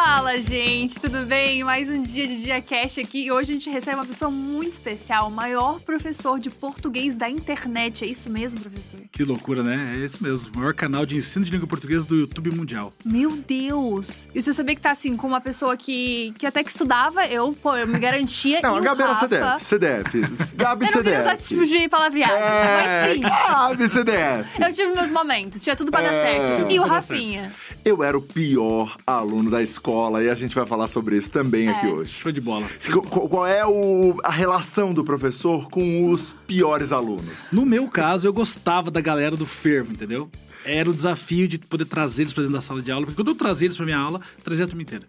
[0.00, 1.64] Fala, gente, tudo bem?
[1.64, 4.74] Mais um dia de Dia Cash aqui e hoje a gente recebe uma pessoa muito
[4.74, 8.04] especial, o maior professor de português da internet.
[8.04, 9.00] É isso mesmo, professor?
[9.10, 9.94] Que loucura, né?
[9.96, 10.52] É isso mesmo.
[10.54, 12.92] O maior canal de ensino de língua portuguesa do YouTube mundial.
[13.04, 14.28] Meu Deus!
[14.32, 17.52] E você sabia que tá assim, com uma pessoa que, que até que estudava, eu,
[17.60, 18.60] pô, eu me garantia.
[18.62, 19.58] Não, e a Gabi era Rafa...
[19.58, 19.64] CDF.
[19.64, 20.20] CDF.
[20.54, 21.40] Gabi Eu não queria usar CDF.
[21.40, 23.20] esse tipo de palavreado, É, mas sim.
[23.22, 24.62] Gabi CDF.
[24.62, 26.22] Eu tive meus momentos, tinha tudo pra dar É.
[26.22, 26.72] certo.
[26.72, 27.52] E o dar Rafinha?
[27.84, 29.87] Eu era o pior aluno da escola
[30.22, 31.90] e a gente vai falar sobre isso também aqui É.
[31.90, 32.12] hoje.
[32.12, 32.66] Show de bola.
[32.90, 37.52] Qu- qu- Qual é o- a relação do professor com os piores alunos?
[37.52, 40.30] No meu caso, eu gostava da galera do fervo, entendeu?
[40.64, 43.28] Era o desafio de poder trazer eles pra dentro da sala de aula, porque quando
[43.28, 45.04] eu trazia eles pra minha aula, trazia a turma inteira.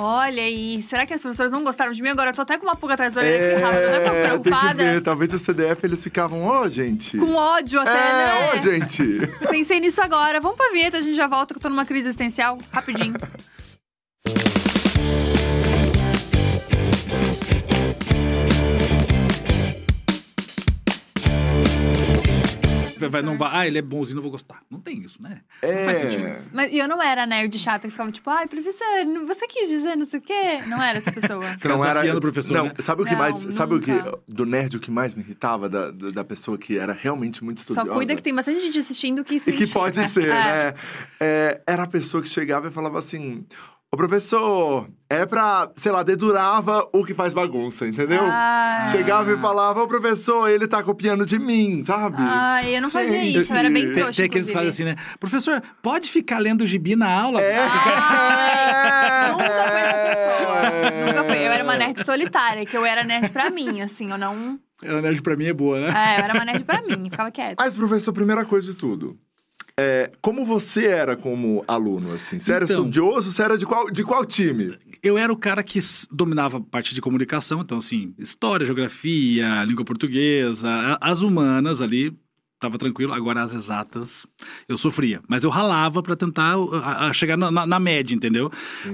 [0.00, 2.08] Olha aí, será que as professoras não gostaram de mim?
[2.10, 3.96] Agora eu tô até com uma pulga atrás da orelha aqui, Rafa, eu tô até
[3.96, 4.74] É, tem que preocupada.
[4.92, 5.02] ver.
[5.02, 7.18] Talvez o CDF eles ficavam, ó, gente.
[7.18, 8.52] Com ódio até, É, né?
[8.54, 9.02] ó, gente.
[9.50, 10.40] Pensei nisso agora.
[10.40, 12.58] Vamos pra vinheta, a gente já volta, que eu tô numa crise existencial.
[12.72, 13.14] Rapidinho.
[23.10, 24.60] Vai, não vai, ah, ele é bonzinho, não vou gostar.
[24.68, 25.40] Não tem isso, né?
[25.62, 25.84] Não É.
[25.86, 26.50] faz sentido.
[26.52, 29.68] Mas e eu não era nerd chata que ficava tipo, ai, professor, não- você quis
[29.68, 30.60] dizer não sei o quê?
[30.66, 31.40] Não era essa pessoa.
[31.58, 32.72] Ficar desafiando o professor, Não, né?
[32.80, 33.46] sabe o que Não, mais.
[33.54, 33.92] Sabe o que.
[33.92, 34.18] nunca.
[34.28, 37.60] Do nerd, o que mais me irritava da, da, da pessoa que era realmente muito
[37.60, 37.94] Só estudiosa?
[37.96, 40.26] cuida que tem bastante gente assistindo que se E que pode identifica.
[40.26, 40.44] ser, É.
[40.72, 40.74] né?
[41.20, 43.46] É, era a pessoa que chegava e falava assim:
[43.90, 48.20] Ô professor, é pra, sei lá, dedurava o que faz bagunça, entendeu?
[48.22, 48.84] Ah.
[48.92, 52.16] Chegava e falava: Ô professor, ele tá copiando de mim, sabe?
[52.18, 53.38] Ai, eu não fazia Gente.
[53.38, 54.54] isso, eu era bem Tem, trouxa, tem aqueles que inclusive.
[54.54, 55.16] fazem assim, né?
[55.18, 57.40] Professor, pode ficar lendo gibi na aula?
[57.40, 57.56] É.
[57.58, 61.06] Ai, nunca foi essa pessoa.
[61.06, 61.38] Nunca foi.
[61.38, 64.58] Eu era uma nerd solitária, que eu era nerd pra mim, assim, eu não.
[64.82, 65.86] Ela nerd pra mim é boa, né?
[65.88, 67.56] É, eu era uma nerd pra mim, ficava quieta.
[67.58, 69.18] Mas, professor, primeira coisa de tudo.
[69.80, 72.40] É, como você era como aluno, assim?
[72.40, 72.78] Você era Então.
[72.80, 73.30] estudioso?
[73.30, 74.76] Você era de qual, de qual time?
[75.02, 75.78] Eu era o cara que
[76.10, 82.12] dominava a parte de comunicação, então, assim, história, geografia, língua portuguesa, as humanas ali,
[82.58, 83.12] tava tranquilo.
[83.12, 84.26] Agora, as exatas,
[84.68, 85.20] eu sofria.
[85.28, 88.50] Mas eu ralava pra tentar uh, a- a chegar na, na- na média, entendeu?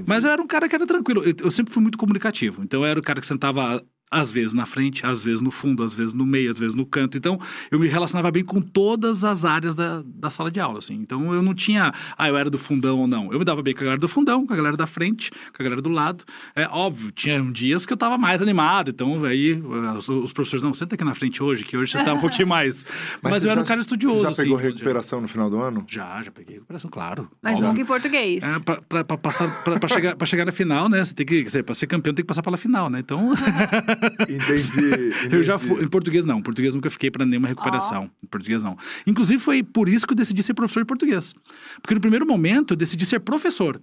[0.07, 1.23] Mas eu era um cara que era tranquilo.
[1.23, 2.61] Eu, eu sempre fui muito comunicativo.
[2.63, 3.83] Então, eu era o cara que sentava.
[4.11, 6.85] Às vezes na frente, às vezes no fundo, às vezes no meio, às vezes no
[6.85, 7.17] canto.
[7.17, 7.39] Então,
[7.71, 10.93] eu me relacionava bem com todas as áreas da, da sala de aula, assim.
[10.93, 13.33] Então, eu não tinha, ah, eu era do fundão ou não.
[13.33, 15.61] Eu me dava bem com a galera do fundão, com a galera da frente, com
[15.61, 16.23] a galera do lado.
[16.55, 18.91] É óbvio, tinha dias que eu tava mais animado.
[18.91, 19.53] Então, aí,
[19.97, 22.47] os, os professores, não, senta aqui na frente hoje, que hoje você tá um pouquinho
[22.47, 22.85] mais.
[23.21, 24.41] Mas, você eu era um já- cara estudioso, Você já assim.
[24.43, 24.69] pegou dizer.
[24.71, 25.83] recuperação no final do ano?
[25.87, 27.27] Já, já peguei recuperação, claro.
[27.41, 27.69] Mas Óbvio.
[27.69, 28.43] nunca em português.
[28.43, 31.03] É, pra, pra, pra passar, pra, pra chegar, pra chegar na final, né?
[31.03, 32.99] Você tem que, quer dizer, pra ser campeão tem que passar pela final, né?
[32.99, 33.31] Então,
[34.21, 35.09] Entendi.
[35.35, 35.73] eu já entendi.
[35.73, 35.83] fui.
[35.83, 38.09] Em português não, em português nunca fiquei pra nenhuma recuperação.
[38.23, 38.77] Em português não.
[39.05, 41.33] Inclusive foi por isso que eu decidi ser professor de português.
[41.81, 43.81] Porque no primeiro momento eu decidi ser professor.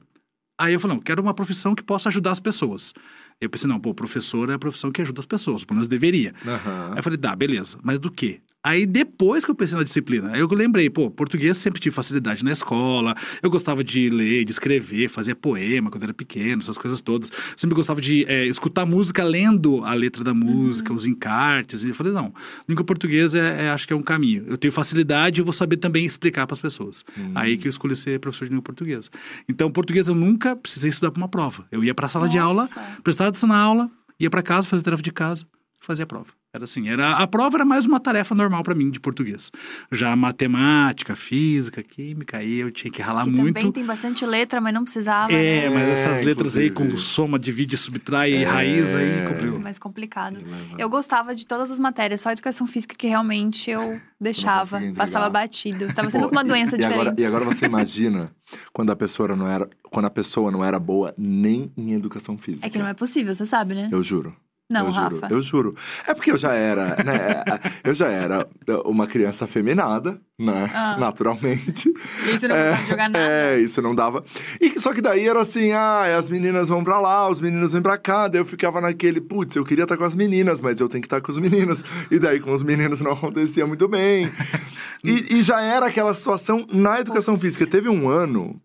[0.59, 2.93] Aí eu falei, não, quero uma profissão que possa ajudar as pessoas.
[3.41, 6.33] Eu pensei, não, pô, professor é a profissão que ajuda as pessoas, pelo menos deveria.
[6.47, 6.91] Aham.
[6.93, 8.41] Aí eu falei, tá, beleza, mas do quê?
[8.65, 12.45] Aí depois que eu pensei na disciplina, aí eu lembrei, pô, português sempre tive facilidade
[12.45, 17.01] na escola, eu gostava de ler, de escrever, fazia poema quando era pequeno, essas coisas
[17.01, 17.31] todas.
[17.57, 21.85] Sempre gostava de é, escutar música lendo a letra da música, os encartes.
[21.85, 22.33] E eu falei, não,
[22.69, 24.45] língua portuguesa é, é- acho que é um caminho.
[24.47, 27.05] Eu tenho facilidade e vou saber também explicar para as pessoas.
[27.35, 29.11] Aí que eu escolhi ser professor de língua portuguesa.
[29.49, 31.67] Então, português eu nunca precisei estudar para uma prova.
[31.73, 32.81] Eu ia para a sala de aula, Nossa.
[33.03, 33.91] prestava atenção na aula,
[34.21, 35.45] ia para casa, fazia tarefa de casa,
[35.83, 36.27] fazia a prova.
[36.55, 39.51] Era assim, era a prova era mais uma tarefa normal para mim de português.
[39.91, 43.55] Já matemática, física, química, aí eu tinha que ralar Que muito.
[43.55, 45.33] também tem bastante letra, mas não precisava.
[45.33, 45.75] É, né?
[45.75, 47.09] mas É, essas letras aí com inclusive.
[47.09, 48.45] soma, divide, subtrai É.
[48.45, 49.59] raiz aí complicou.
[49.61, 50.41] mais complicado.
[50.79, 55.93] Eu gostava de todas as matérias, só educação física que realmente eu deixava, passava batido.
[55.95, 57.01] Tava sempre com uma doença e diferente.
[57.01, 58.31] Agora, e agora você imagina
[58.75, 62.67] quando a pessoa não era, quando a pessoa não era boa nem em educação física.
[62.67, 63.89] É que não é possível, você sabe, né?
[63.91, 64.37] Eu juro.
[64.73, 65.11] Não, eu Rafa.
[65.11, 65.77] Juro, eu juro.
[66.07, 67.45] É porque eu já era, né?
[67.85, 68.49] eu já era
[68.87, 70.71] uma criança afeminada, né?
[70.75, 70.97] Ah.
[70.99, 71.93] Naturalmente.
[72.27, 73.19] E você não gostava de jogar nada.
[73.25, 74.25] É, isso não dava.
[74.59, 77.83] E só que daí era assim, ah, as meninas vão pra lá, os meninos vêm
[77.83, 78.29] pra cá.
[78.29, 81.07] Daí eu ficava naquele, putz, eu queria estar com as meninas, mas eu tenho que
[81.07, 81.85] estar com os meninos.
[82.11, 84.31] E daí com os meninos não acontecia muito bem.
[85.05, 87.67] e, e já era aquela situação na educação física.
[87.67, 88.61] Teve um ano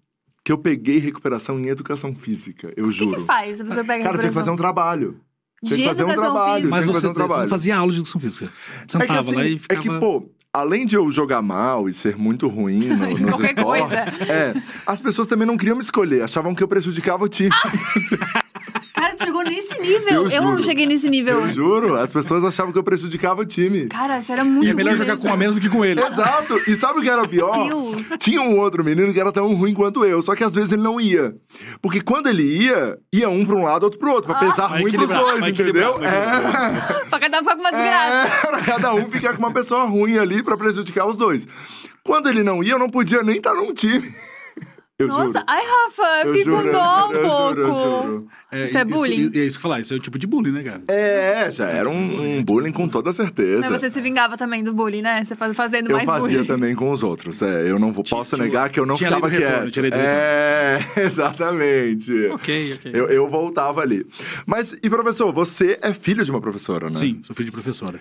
[0.47, 3.19] que eu peguei recuperação em educação física, eu O que, juro.
[3.19, 3.59] que faz?
[3.59, 5.19] A pessoa pega Cara, tinha que fazer um trabalho.
[5.65, 6.69] Tinha que fazer um trabalho.
[6.69, 7.49] Mas tinha que você, fazer um você não trabalho.
[7.49, 8.49] fazia aula de educação física.
[8.87, 9.81] Sentava É que, assim, lá e é ficava...
[9.81, 14.53] que, pô, além de eu jogar mal e ser muito ruim no, nos esportes, é,
[14.85, 17.51] as pessoas também não queriam me escolher, achavam que eu prejudicava o time.
[18.97, 20.23] Cara, chegou nesse nível.
[20.23, 21.41] Eu Eu, não cheguei nesse nível.
[21.41, 23.87] Eu juro, as pessoas achavam que eu prejudicava o time.
[23.87, 26.01] Cara, você era muito E é melhor jogar com a menos do que com ele.
[26.01, 26.59] Exato.
[26.67, 27.67] E sabe o que era pior?
[27.67, 28.01] Deus.
[28.17, 30.81] Tinha um outro menino que era tão ruim quanto eu, só que às vezes ele
[30.81, 31.35] não ia.
[31.81, 34.81] Porque quando ele ia, ia um pra um lado, outro pro outro, pra pesar Vai
[34.81, 35.95] ruim pros dois, entendeu?
[36.03, 37.05] É.
[37.09, 38.27] Pra cada um ficar com uma desgraça.
[38.27, 41.47] É, pra cada um ficar com uma pessoa ruim ali pra prejudicar os dois.
[42.03, 44.13] Quando ele não ia, eu não podia nem estar num time.
[44.99, 45.43] Eu Nossa, juro.
[45.45, 47.49] ai, Rafa, eu Eu fiquei juro, dó um eu pouco.
[47.55, 48.27] juro, eu juro.
[48.63, 49.31] Isso é bullying?
[49.35, 50.81] É isso que eu falar, isso é um tipo de bullying, né, cara?
[50.87, 53.69] É, já era um, um bullying com toda certeza.
[53.69, 55.23] Mas você se vingava também do bullying, né?
[55.23, 56.47] Você faz- fazendo Eu mais fazia bullying.
[56.47, 57.43] também com os outros.
[57.43, 59.71] É, eu não vou, posso tinha- negar que eu não tinha ficava do retorno, quieto.
[59.73, 62.27] tinha lei do é, exatamente.
[62.31, 62.91] Ok, ok.
[62.91, 64.03] Eu, eu voltava ali.
[64.47, 66.93] Mas, e professor, você é filho de uma professora, né?
[66.93, 67.99] Sim, sou filho de professora.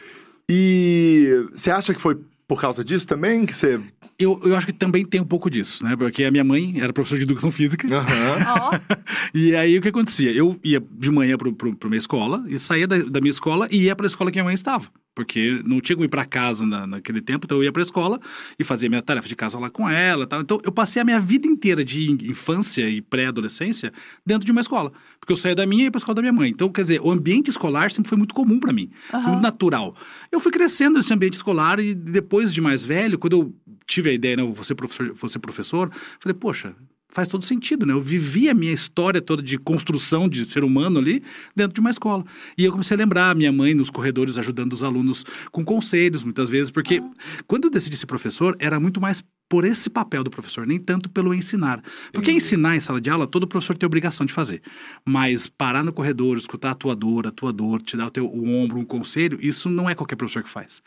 [0.48, 2.16] E você acha que foi
[2.48, 3.80] por causa disso também que você.
[4.18, 5.96] Eu, eu acho que também tem um pouco disso, né?
[5.96, 7.86] Porque a minha mãe era professora de educação física.
[7.92, 8.46] Aham.
[8.48, 8.96] Ó,
[9.34, 10.32] E aí o que acontecia?
[10.32, 13.96] Eu ia de manhã pra minha escola e saía da, da minha escola e ia
[13.96, 14.86] pra escola que minha mãe estava.
[15.16, 18.20] Porque não tinha como ir pra casa na, naquele tempo, então eu ia pra escola
[18.58, 20.42] e fazia minha tarefa de casa lá com ela tal.
[20.42, 23.90] Então eu passei a minha vida inteira de in- infância e pré-adolescência
[24.26, 24.92] dentro de uma escola.
[25.18, 26.50] Porque eu saía da minha e ia pra escola da minha mãe.
[26.50, 28.90] Então, quer dizer, o ambiente escolar sempre foi muito comum pra mim.
[29.10, 29.96] Foi muito natural.
[30.30, 33.54] Eu fui crescendo nesse ambiente escolar e depois de mais velho, quando eu
[33.86, 35.90] tive a ideia, né, ser professor, ser professor
[36.20, 36.74] falei, poxa,
[37.12, 37.92] faz todo sentido, né?
[37.92, 41.22] Eu vivi a minha história toda de construção de ser humano ali
[41.54, 42.24] dentro de uma escola.
[42.58, 46.22] E eu comecei a lembrar a minha mãe nos corredores ajudando os alunos com conselhos,
[46.22, 47.02] muitas vezes, porque
[47.46, 51.08] quando eu decidi ser professor, era muito mais por esse papel do professor, nem tanto
[51.08, 51.80] pelo ensinar.
[52.12, 54.60] Porque ensinar em sala de aula, todo professor tem obrigação de fazer.
[55.04, 58.84] Mas parar no corredor, escutar a atuador, atuador, te dar o teu o ombro, um
[58.84, 60.82] conselho, isso não é qualquer professor que faz.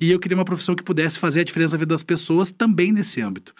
[0.00, 2.92] E eu queria uma profissão que pudesse fazer a diferença na vida das pessoas também
[2.92, 3.52] nesse âmbito.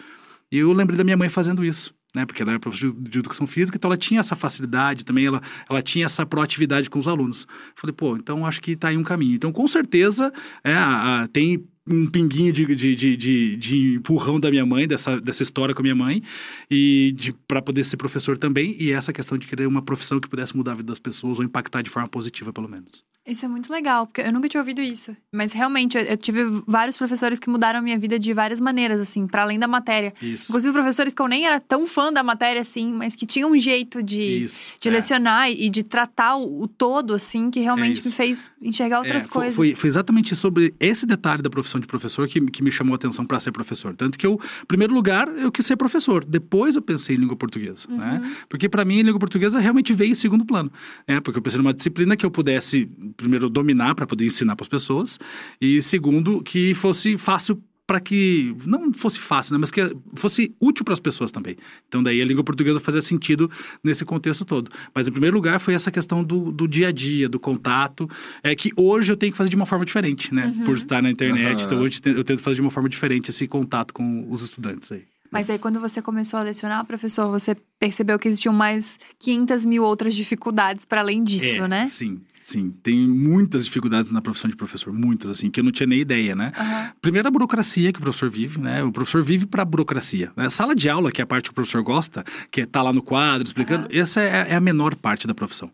[0.51, 1.93] E eu lembrei da minha mãe fazendo isso.
[2.17, 5.39] Né, porque ela era professora de educação física, então ela tinha essa facilidade também, ela,
[5.69, 7.45] ela tinha essa proatividade com os alunos.
[7.75, 9.35] Falei, pô, então acho que está aí um caminho.
[9.35, 10.33] Então, com certeza,
[10.63, 14.87] é, a- a- tem um pinguinho de, de, de, de, de empurrão da minha mãe,
[14.87, 16.23] dessa, dessa história com a minha mãe,
[16.71, 17.15] e
[17.47, 20.71] para poder ser professor também, e essa questão de querer uma profissão que pudesse mudar
[20.71, 23.03] a vida das pessoas ou impactar de forma positiva, pelo menos.
[23.27, 25.15] Isso é muito legal, porque eu nunca tinha ouvido isso.
[25.33, 28.99] Mas realmente, eu, eu tive vários professores que mudaram a minha vida de várias maneiras,
[29.01, 30.13] assim, para além da matéria.
[30.21, 30.45] Isso.
[30.49, 33.59] Inclusive professores que eu nem era tão fã da matéria, assim, mas que tinham um
[33.59, 34.71] jeito de, Isso.
[34.79, 34.91] de é.
[34.91, 38.07] lecionar e de tratar o, o todo, assim, que realmente isso.
[38.07, 39.55] me fez enxergar outras É, foi- coisas.
[39.55, 42.95] Foi, foi exatamente sobre esse detalhe da profissão de professor que, que me chamou a
[42.95, 43.93] atenção para ser professor.
[43.95, 46.23] Tanto que eu, em primeiro lugar, eu quis ser professor.
[46.23, 47.85] Depois eu pensei em língua portuguesa.
[47.89, 48.35] Né?
[48.47, 50.71] Porque para mim, a língua portuguesa realmente veio em segundo plano.
[51.07, 51.19] Né?
[51.19, 54.69] Porque eu pensei numa disciplina que eu pudesse, primeiro, dominar para poder ensinar para as
[54.69, 55.19] pessoas.
[55.59, 59.81] E segundo, que fosse fácil para que não fosse fácil, né, mas que
[60.13, 61.55] fosse útil para as pessoas também.
[61.87, 63.49] Então daí a língua portuguesa fazia sentido
[63.81, 64.69] nesse contexto todo.
[64.93, 68.09] Mas em primeiro lugar foi essa questão do, do dia a dia, do contato,
[68.43, 70.53] é que hoje eu tenho que fazer de uma forma diferente, né?
[70.65, 71.65] Por estar na internet, Aham.
[71.65, 75.03] então hoje eu tento fazer de uma forma diferente esse contato com os estudantes aí.
[75.31, 79.83] Mas aí, quando você começou a lecionar, professor, você percebeu que existiam mais 500 mil
[79.83, 81.87] outras dificuldades para além disso, É, né?
[81.87, 82.71] Sim, sim.
[82.81, 86.33] Tem muitas dificuldades na profissão de professor, muitas, assim, que eu não tinha nem ideia,
[86.33, 86.53] né?
[86.57, 86.91] Aham.
[87.01, 88.83] Primeiro, a burocracia que o professor vive, né?
[88.83, 90.31] O professor vive para a burocracia.
[90.35, 90.49] né?
[90.49, 92.93] Sala de aula, que é a parte que o professor gosta, que é estar lá
[92.93, 95.69] no quadro explicando, essa é, é a menor parte da profissão.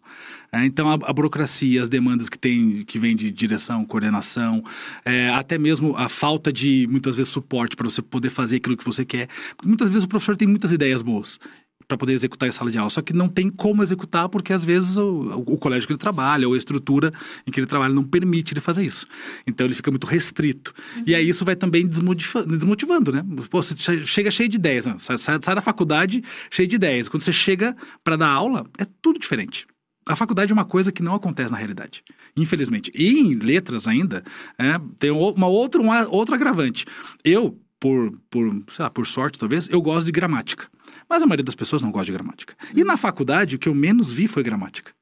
[0.51, 4.63] É, então, a, a burocracia, as demandas que tem, que vem de direção, coordenação,
[5.03, 8.85] é, até mesmo a falta de, muitas vezes, suporte para você poder fazer aquilo que
[8.85, 9.27] você quer.
[9.55, 11.39] Porque muitas vezes o professor tem muitas ideias boas
[11.87, 14.63] para poder executar em sala de aula, só que não tem como executar porque às
[14.63, 17.11] vezes o, o colégio que ele trabalha ou a estrutura
[17.45, 19.05] em que ele trabalha não permite ele fazer isso.
[19.45, 20.73] Então ele fica muito restrito.
[21.05, 23.23] E aí isso vai também desmotiva- desmotivando, né?
[23.49, 24.95] Pô, você che- chega cheio de ideias, né?
[24.99, 27.07] sai, sai- da faculdade cheio de ideias.
[27.09, 29.65] Quando você chega para dar aula, é tudo diferente.
[30.05, 32.03] A faculdade é uma coisa que não acontece na realidade,
[32.35, 32.91] infelizmente.
[32.93, 34.21] E em letras ainda,
[34.57, 36.85] é, tem uma outra, um outro agravante.
[37.23, 40.69] Eu, por, por, sei lá, por sorte talvez, eu gosto de gramática.
[41.09, 42.55] Mas a maioria das pessoas não gosta de gramática.
[42.73, 44.93] E na faculdade, o que eu menos vi foi gramática.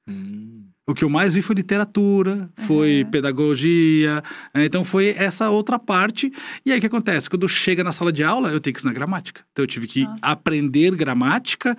[0.88, 4.24] O que eu mais vi foi literatura, foi pedagogia,
[4.54, 4.66] né?
[4.66, 6.34] então foi essa outra parte.
[6.66, 7.30] E aí o que acontece?
[7.30, 9.42] Quando chega na sala de aula, eu tenho que ensinar gramática.
[9.52, 10.18] Então eu tive que Nossa.
[10.24, 11.78] aprender gramática,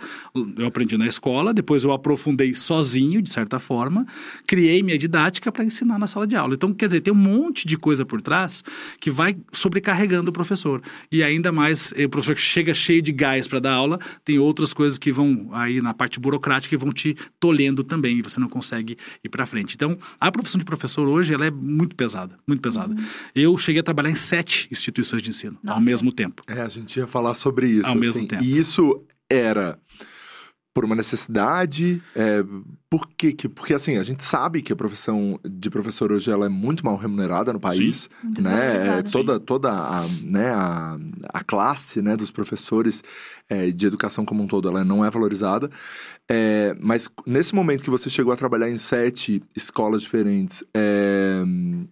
[0.57, 4.07] eu aprendi na escola, depois eu aprofundei sozinho, de certa forma,
[4.47, 6.55] criei minha didática para ensinar na sala de aula.
[6.55, 8.63] Então, quer dizer, tem um monte de coisa por trás
[9.01, 10.81] que vai sobrecarregando o professor.
[11.11, 14.39] E ainda mais, eh, o professor que chega cheio de gás para dar aula, tem
[14.39, 18.39] outras coisas que vão aí na parte burocrática que vão te tolhendo também e você
[18.39, 18.92] não consegue
[19.23, 19.75] ir para frente.
[19.75, 22.95] Então, a profissão de professor hoje ela é muito pesada, muito pesada.
[23.35, 25.87] Eu cheguei a trabalhar em sete instituições de ensino ao Nossa.
[25.87, 26.43] mesmo tempo.
[26.47, 27.89] É, a gente ia falar sobre isso.
[27.89, 28.43] Ao mesmo assim, tempo.
[28.43, 29.79] E isso era
[30.75, 32.03] por uma necessidade?
[32.15, 32.43] É,
[32.89, 33.33] por quê?
[33.33, 36.85] que Porque, assim, a gente sabe que a profissão de professor hoje ela é muito
[36.85, 38.09] mal remunerada no país.
[38.23, 38.99] Muito Né?
[38.99, 40.99] É, toda toda a, né, a,
[41.29, 43.03] a classe né, dos professores
[43.49, 45.71] é, de educação como um todo ela não é valorizada.
[46.29, 51.43] É, mas nesse momento que você chegou a trabalhar em sete escolas diferentes, é,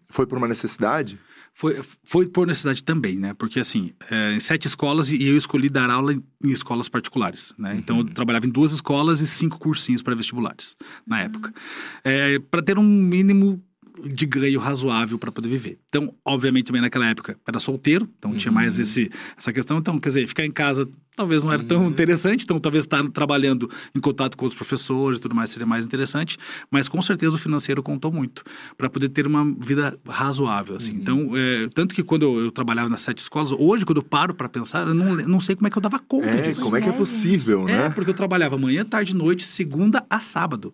[0.08, 1.18] foi por uma necessidade?
[1.61, 3.35] Foi, foi por necessidade também, né?
[3.35, 7.52] Porque, assim, é, em sete escolas e eu escolhi dar aula em, em escolas particulares,
[7.59, 7.76] né?
[7.76, 10.75] Então, eu trabalhava em duas escolas e cinco cursinhos para vestibulares,
[11.07, 11.52] na época.
[12.50, 13.62] para ter um mínimo
[14.04, 15.78] de ganho razoável para poder viver.
[15.88, 19.78] Então, obviamente, também naquela época era solteiro, então tinha mais esse, essa questão.
[19.78, 23.68] Então, quer dizer, ficar em casa talvez não era tão interessante, então talvez estar trabalhando
[23.94, 26.38] em contato com os professores e tudo mais seria mais interessante,
[26.70, 28.42] mas com certeza o financeiro contou muito
[28.78, 30.94] para poder ter uma vida razoável, assim.
[30.94, 34.32] Então, é, tanto que quando eu, eu trabalhava nas sete escolas, hoje quando eu paro
[34.32, 36.62] para pensar, eu não, não sei como é que eu dava conta É, disso.
[36.62, 37.90] como é que é É, possível, É, né?
[37.90, 40.73] porque eu trabalhava manhã, tarde e noite, segunda a sábado.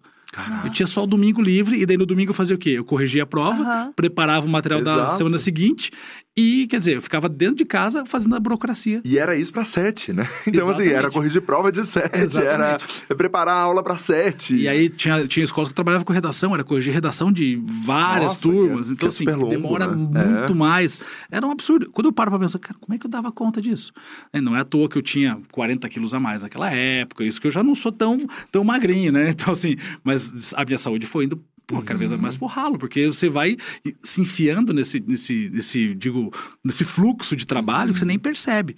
[0.64, 2.70] Eu tinha só o domingo livre, e daí no domingo eu fazia o quê?
[2.70, 3.92] Eu corrigia a prova, Aham.
[3.94, 5.16] preparava o material da Exato.
[5.16, 5.90] semana seguinte,
[6.36, 9.00] e, quer dizer, eu ficava dentro de casa fazendo a burocracia.
[9.04, 10.28] E era isso pra sete, né?
[10.46, 11.14] Então, assim, era Exatamente.
[11.14, 12.86] corrigir prova de sete, era Exatamente.
[13.16, 14.54] preparar a aula pra sete.
[14.54, 18.32] E aí tinha, tinha escolas que eu trabalhava com redação, era corrigir redação de várias
[18.32, 18.86] Nossa, é- turmas.
[18.88, 19.94] que então, é assim, longo, demora né?
[19.96, 20.54] muito É.
[20.54, 21.00] mais.
[21.30, 21.90] Era um absurdo.
[21.90, 23.92] Quando eu paro pra pensar, cara, como é que eu dava conta disso?
[24.32, 27.40] É, Não é à toa que eu tinha 40 quilos a mais naquela época, isso
[27.40, 29.30] que eu já não sou tão, tão magrinho, né?
[29.36, 31.40] Então, assim, mas a minha saúde foi indo.
[31.66, 33.56] Pô, cada vez mais pro ralo, porque você vai
[34.00, 36.32] se enfiando nesse, nesse, nesse, digo,
[36.64, 38.76] nesse fluxo de trabalho que você nem percebe.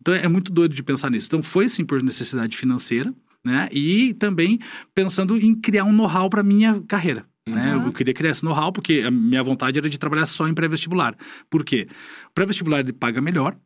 [0.00, 1.26] Então é muito doido de pensar nisso.
[1.26, 3.12] Então foi sim por necessidade financeira,
[3.44, 3.68] né?
[3.72, 4.60] E também
[4.94, 7.26] pensando em criar um know-how para minha carreira.
[7.48, 7.74] Né?
[7.74, 7.86] Uhum.
[7.86, 11.16] Eu queria criar esse know-how porque a minha vontade era de trabalhar só em pré-vestibular.
[11.50, 11.88] Por quê?
[12.28, 13.56] O pré-vestibular paga melhor,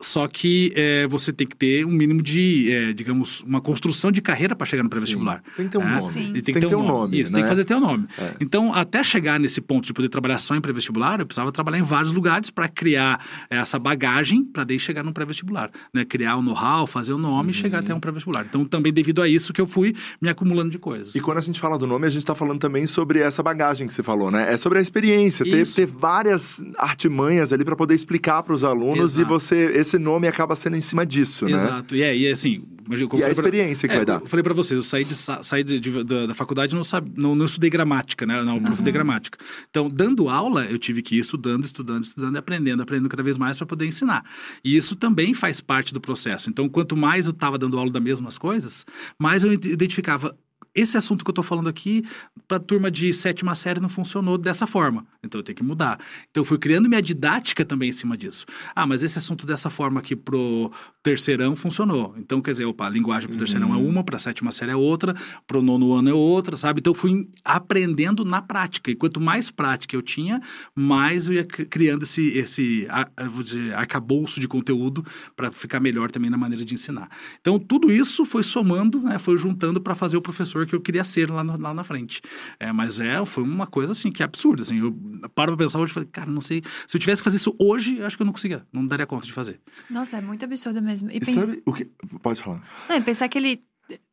[0.00, 4.22] só que é, você tem que ter um mínimo de, é, digamos, uma construção de
[4.22, 5.42] carreira para chegar no pré-vestibular.
[5.56, 6.32] Tem que ter um É, nome.
[6.36, 7.20] E tem que ter um nome.
[7.20, 7.48] Isso, tem né?
[7.48, 8.06] que fazer ter um nome.
[8.16, 8.34] É.
[8.40, 11.82] Então, até chegar nesse ponto de poder trabalhar só em pré-vestibular, eu precisava trabalhar em
[11.82, 15.70] vários lugares para criar essa bagagem para daí chegar no pré-vestibular.
[15.92, 16.04] Né?
[16.04, 18.46] Criar o know-how, fazer o nome e chegar até um pré-vestibular.
[18.48, 21.14] Então, também devido a isso que eu fui me acumulando de coisas.
[21.16, 23.86] E quando a gente fala do nome, a gente tá falando também sobre essa bagagem
[23.86, 24.52] que você falou, né?
[24.52, 25.74] É sobre a experiência, ter, Isso.
[25.74, 29.20] ter várias artimanhas ali pra poder explicar pros alunos Exato.
[29.20, 31.52] e você esse nome acaba sendo em cima disso, né?
[31.52, 31.96] Exato.
[31.96, 32.60] E é, e é assim.
[32.60, 34.20] como E a eu falei pra- experiência que É, vai dar.
[34.20, 36.76] Eu falei pra vocês, eu saí, de, sa- saí de- de- da, da faculdade e
[36.76, 38.42] não, sabe, não, não estudei gramática, né?
[38.42, 39.38] Não, aprofundei gramática.
[39.68, 43.36] Então, dando aula, eu tive que ir estudando, estudando, estudando e aprendendo, aprendendo cada vez
[43.36, 44.24] mais para poder ensinar.
[44.64, 46.48] E isso também faz parte do processo.
[46.48, 48.84] Então, quanto mais eu estava dando aula das mesmas coisas,
[49.18, 50.36] mais eu identificava.
[50.78, 52.04] Esse assunto que eu tô falando aqui,
[52.46, 55.04] para turma de sétima série, não funcionou dessa forma.
[55.24, 55.98] Então eu tenho que mudar.
[56.30, 58.46] Então eu fui criando minha didática também em cima disso.
[58.74, 60.70] Ah, mas esse assunto dessa forma aqui pro
[61.02, 62.14] terceirão funcionou.
[62.18, 65.14] Então, quer dizer, opa, a linguagem pro terceirão é uma, pra sétima série é outra,
[65.46, 66.80] pro nono ano é outra, sabe?
[66.80, 68.90] Então eu fui aprendendo na prática.
[68.90, 70.40] E quanto mais prática eu tinha,
[70.74, 72.86] mais eu ia cri- criando esse, esse
[73.30, 75.04] vou dizer, arcabouço de conteúdo
[75.34, 77.08] para ficar melhor também na maneira de ensinar.
[77.40, 81.02] Então, tudo isso foi somando, né, foi juntando para fazer o professor que eu queria
[81.04, 82.20] ser lá, no- lá na frente.
[82.60, 84.62] É, mas é, foi uma coisa assim que é absurda.
[84.62, 84.92] Assim, eu
[85.34, 86.62] paro pra pensar hoje e falei, cara, não sei.
[86.86, 89.06] Se eu tivesse que fazer isso hoje, eu acho que eu não conseguia, não daria
[89.06, 89.60] conta de fazer.
[89.90, 91.10] Nossa, é muito absurdo mesmo.
[91.10, 91.84] E, E pen- sabe o que.
[92.22, 92.62] Pode falar.
[92.88, 93.62] Não, e pensar que ele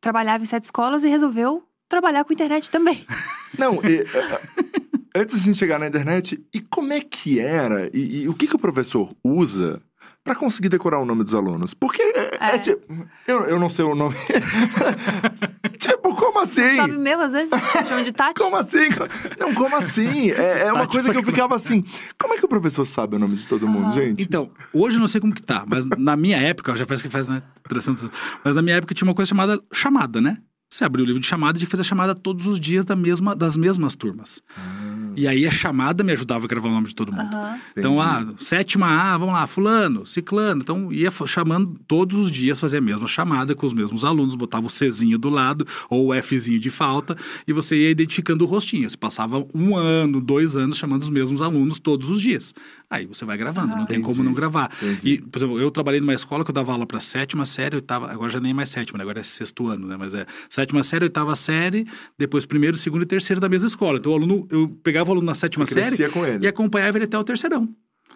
[0.00, 3.04] trabalhava em sete escolas e resolveu trabalhar com internet também.
[3.58, 4.40] Não, e, eh,
[5.14, 7.88] antes de chegar na internet, e como é que era?
[7.96, 9.80] E, e o que, que o professor usa
[10.26, 11.72] pra conseguir decorar o nome dos alunos?
[11.72, 12.58] Porque é, é É.
[12.58, 13.06] tipo.
[13.26, 14.16] Eu, eu não sei o nome.
[15.78, 16.76] tipo, como assim?
[16.76, 17.50] Sabe mesmo, às vezes?
[17.86, 18.34] Chama de Tati.
[18.40, 18.88] Como assim?
[19.38, 20.30] Não, como assim?
[20.32, 21.24] É, é uma Tati, coisa que eu sacanagem.
[21.24, 21.84] ficava assim.
[22.18, 23.92] Como é que o professor sabe o nome de todo mundo, Aham.
[23.94, 24.22] gente?
[24.22, 27.10] Então, hoje eu não sei como que tá, mas na minha época, já parece que
[27.10, 30.38] faz, né, 300 anos, mas na minha época tinha uma coisa chamada chamada, né?
[30.68, 32.84] Você abriu o livro de chamada e tinha que fazer a chamada todos os dias
[32.84, 34.42] da mesma, das mesmas turmas.
[35.14, 37.34] E aí a chamada me ajudava a gravar o nome de todo mundo.
[37.34, 37.58] Aham.
[37.76, 38.44] Então, ah, Entendi.
[38.44, 40.60] sétima A, vamos lá, fulano, ciclano.
[40.60, 44.66] Então, ia chamando todos os dias, fazia a mesma chamada com os mesmos alunos, botava
[44.66, 48.90] o Czinho do lado ou o Fzinho de falta e você ia identificando o rostinho.
[48.90, 52.52] Você passava um ano, dois anos chamando os mesmos alunos todos os dias.
[52.88, 54.70] Aí você vai gravando, não tem Entendi, como não gravar.
[54.80, 55.08] entendi.
[55.14, 58.10] E, por exemplo, eu trabalhei numa escola que eu dava aula para sétima série, oitava,
[58.10, 59.02] agora já nem mais sétima, né?
[59.02, 59.96] agora é sexto ano, né?
[59.96, 61.84] Mas é sétima série, oitava série,
[62.16, 63.98] depois primeiro, segundo e terceiro da mesma escola.
[63.98, 66.44] Então, o aluno, eu pegava o aluno na sétima Você série crescia com ele.
[66.44, 67.68] e acompanhava ele até o terceirão.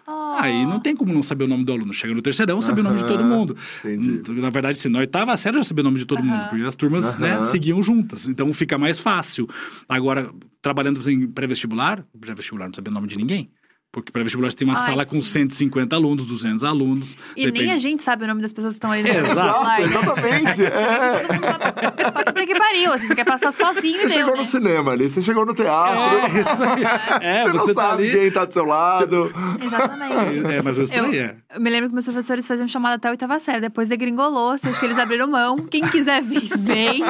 [0.07, 0.37] Ah.
[0.41, 1.93] Aí não tem como não saber o nome do aluno.
[1.93, 3.55] Chega no terceirão, sabe o nome de todo mundo.
[3.85, 4.31] entendi.
[4.41, 6.47] Na verdade, se na oitava série eu já sabia o nome de todo mundo, Aham.
[6.49, 7.41] porque as turmas né, Aham.
[7.41, 8.27] seguiam juntas.
[8.27, 9.47] Então fica mais fácil.
[9.87, 13.51] Agora, trabalhando em pré-vestibular, pré-vestibular não sabia o nome de ninguém.
[13.91, 15.49] Porque para vestibular você tem uma Ai, sala com sim.
[15.49, 17.13] 150 alunos, 200 alunos.
[17.35, 19.17] E nem depende- a gente sabe o nome das pessoas que estão ali no É,
[19.17, 20.61] Exato, exatamente.
[20.65, 21.27] É.
[21.27, 22.93] Todo mundo pra, que pariu.
[22.93, 24.39] assim, Você quer passar sozinho Você deu, chegou né?
[24.41, 25.99] no cinema ali, você chegou no teatro.
[25.99, 26.83] É, isso aí.
[27.21, 28.11] É, você, você, não tá sabe ali.
[28.19, 29.33] quem tá do seu lado.
[29.61, 30.37] Exatamente.
[30.39, 31.35] É, por Eu, aí, é.
[31.55, 33.59] eu me lembro que meus professores faziam chamada até a oitava série.
[33.61, 35.57] Depois degringolou, assim, acho que eles abriram mão.
[35.57, 37.03] Quem quiser vir, vem.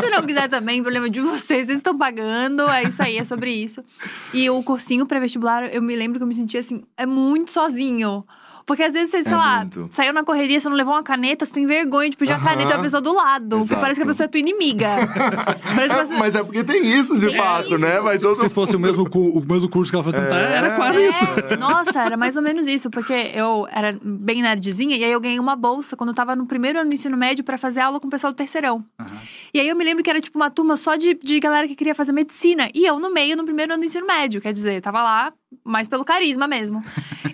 [0.00, 1.66] Se não quiser também, problema de vocês.
[1.66, 2.68] Vocês estão pagando.
[2.70, 3.84] É isso aí, é sobre isso.
[4.32, 8.24] E o cursinho pré-vestibular, eu me lembro que eu me sentia assim, é muito sozinho.
[8.66, 9.88] Porque às vezes você, sei É lá, muito.
[9.90, 12.44] saiu na correria, você não levou uma caneta, você tem vergonha de pedir a Aham.
[12.46, 13.58] caneta da pessoa do lado.
[13.58, 14.88] Porque parece que a pessoa é tua inimiga.
[15.84, 16.14] É, você...
[16.14, 17.98] mas é porque tem isso de fato, né?
[18.00, 21.06] Vai todo Se fosse o mesmo, o mesmo curso que ela fosse tentar, era quase
[21.06, 21.24] isso.
[21.50, 25.20] É, Nossa, era mais ou menos isso, porque eu era bem nerdzinha e aí eu
[25.20, 28.00] ganhei uma bolsa quando eu tava no primeiro ano do ensino médio pra fazer aula
[28.00, 28.82] com o pessoal do terceirão.
[29.52, 31.74] E aí eu me lembro que era tipo uma turma só de, de galera que
[31.74, 32.70] queria fazer medicina.
[32.74, 35.32] E eu no meio, no primeiro ano do ensino médio, quer dizer, tava lá
[35.64, 36.82] mais pelo carisma mesmo.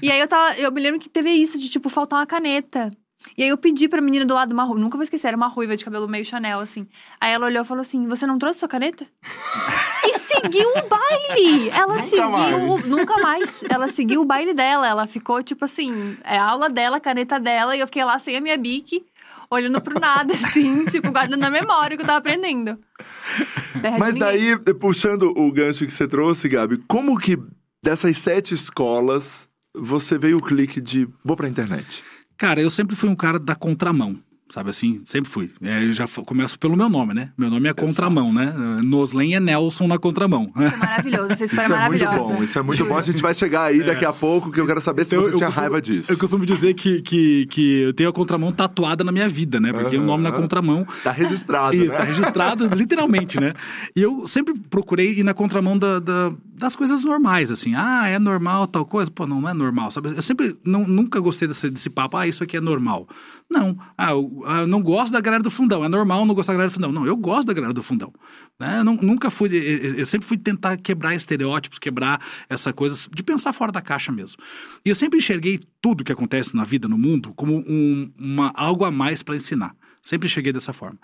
[0.02, 2.90] e aí eu tava, eu me lembro que teve isso de tipo faltar uma caneta.
[3.36, 5.46] E aí eu pedi pra menina do lado uma ruiva, nunca vou esquecer, era uma
[5.46, 6.86] ruiva de cabelo meio Chanel, assim.
[7.20, 9.06] Aí ela olhou e falou assim: Você não trouxe sua caneta?
[10.04, 11.68] e seguiu o baile!
[11.68, 12.30] Ela Nunca seguiu.
[12.30, 12.88] mais.
[12.88, 13.64] Nunca mais.
[13.68, 14.88] Ela seguiu o baile dela.
[14.88, 18.18] Ela ficou, tipo assim, é a aula dela, a caneta dela, e eu fiquei lá
[18.18, 19.04] sem a minha bique,
[19.50, 22.78] olhando pro nada, assim, tipo, guardando na memória o que eu tava aprendendo.
[23.82, 27.38] Terra Mas daí, puxando o gancho que você trouxe, Gabi, como que
[27.82, 32.02] dessas sete escolas você veio o clique de vou pra internet?
[32.36, 34.22] Cara, eu sempre fui um cara da contramão.
[34.50, 35.00] Sabe assim?
[35.06, 35.48] Sempre fui.
[35.62, 37.30] É, eu já começo pelo meu nome, né?
[37.38, 38.52] Meu nome é Contramão, né?
[38.82, 40.52] Noslen é Nelson na contramão.
[40.56, 42.04] Isso é maravilhoso, essa história Isso é é muito
[42.34, 42.96] bom, isso é muito bom.
[42.96, 45.28] A gente vai chegar aí daqui a pouco, que eu quero saber se Eu- você
[45.30, 46.10] eu tinha costumo- raiva disso.
[46.12, 49.72] Eu costumo dizer que, que, que eu tenho a contramão tatuada na minha vida, né?
[49.72, 51.96] Porque o nome na contramão Tá registrado, Isso, né?
[51.98, 53.54] tá registrado literalmente, né?
[53.94, 57.74] E eu sempre procurei ir na contramão da, da- das coisas normais, assim.
[57.76, 59.10] Ah, é normal tal coisa?
[59.10, 60.08] Pô, não, não é normal, sabe?
[60.10, 63.08] Eu sempre, não, nunca gostei desse, desse papo, ah, isso aqui é normal.
[63.48, 66.52] Não, ah, eu, ah, eu não gosto da galera do fundão, é normal não gostar
[66.52, 66.92] da galera do fundão.
[66.92, 68.12] Não, eu gosto da galera do fundão.
[68.58, 68.78] Né?
[68.80, 73.22] Eu não- nunca fui, eu, eu sempre fui tentar quebrar estereótipos, quebrar essa coisa de
[73.22, 74.42] pensar fora da caixa mesmo.
[74.84, 78.84] E eu sempre enxerguei tudo que acontece na vida, no mundo, como um, uma, algo
[78.84, 79.74] a mais para ensinar.
[80.02, 80.98] Sempre cheguei dessa forma.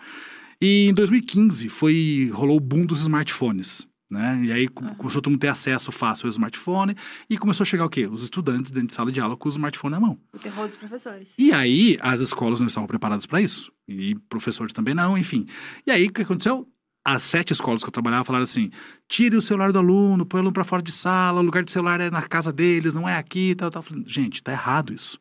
[0.60, 3.86] E em 2015 foi rolou o boom dos smartphones.
[4.10, 4.40] Né?
[4.44, 6.94] E aí co- começou todo mundo ter acesso fácil ao smartphone
[7.28, 8.06] e começou a chegar o quê?
[8.06, 10.18] Os estudantes dentro de sala de aula com o smartphone na mão.
[10.32, 11.34] O terror dos professores.
[11.38, 13.72] E aí as escolas não estavam preparadas para isso.
[13.88, 15.46] E professores também não, enfim.
[15.84, 16.68] E aí o que aconteceu?
[17.04, 18.70] As sete escolas que eu trabalhava falaram assim:
[19.08, 21.70] tire o celular do aluno, põe o aluno para fora de sala, o lugar de
[21.72, 23.82] celular é na casa deles, não é aqui, tal, tal.
[23.82, 25.18] Falei, Gente, tá errado isso.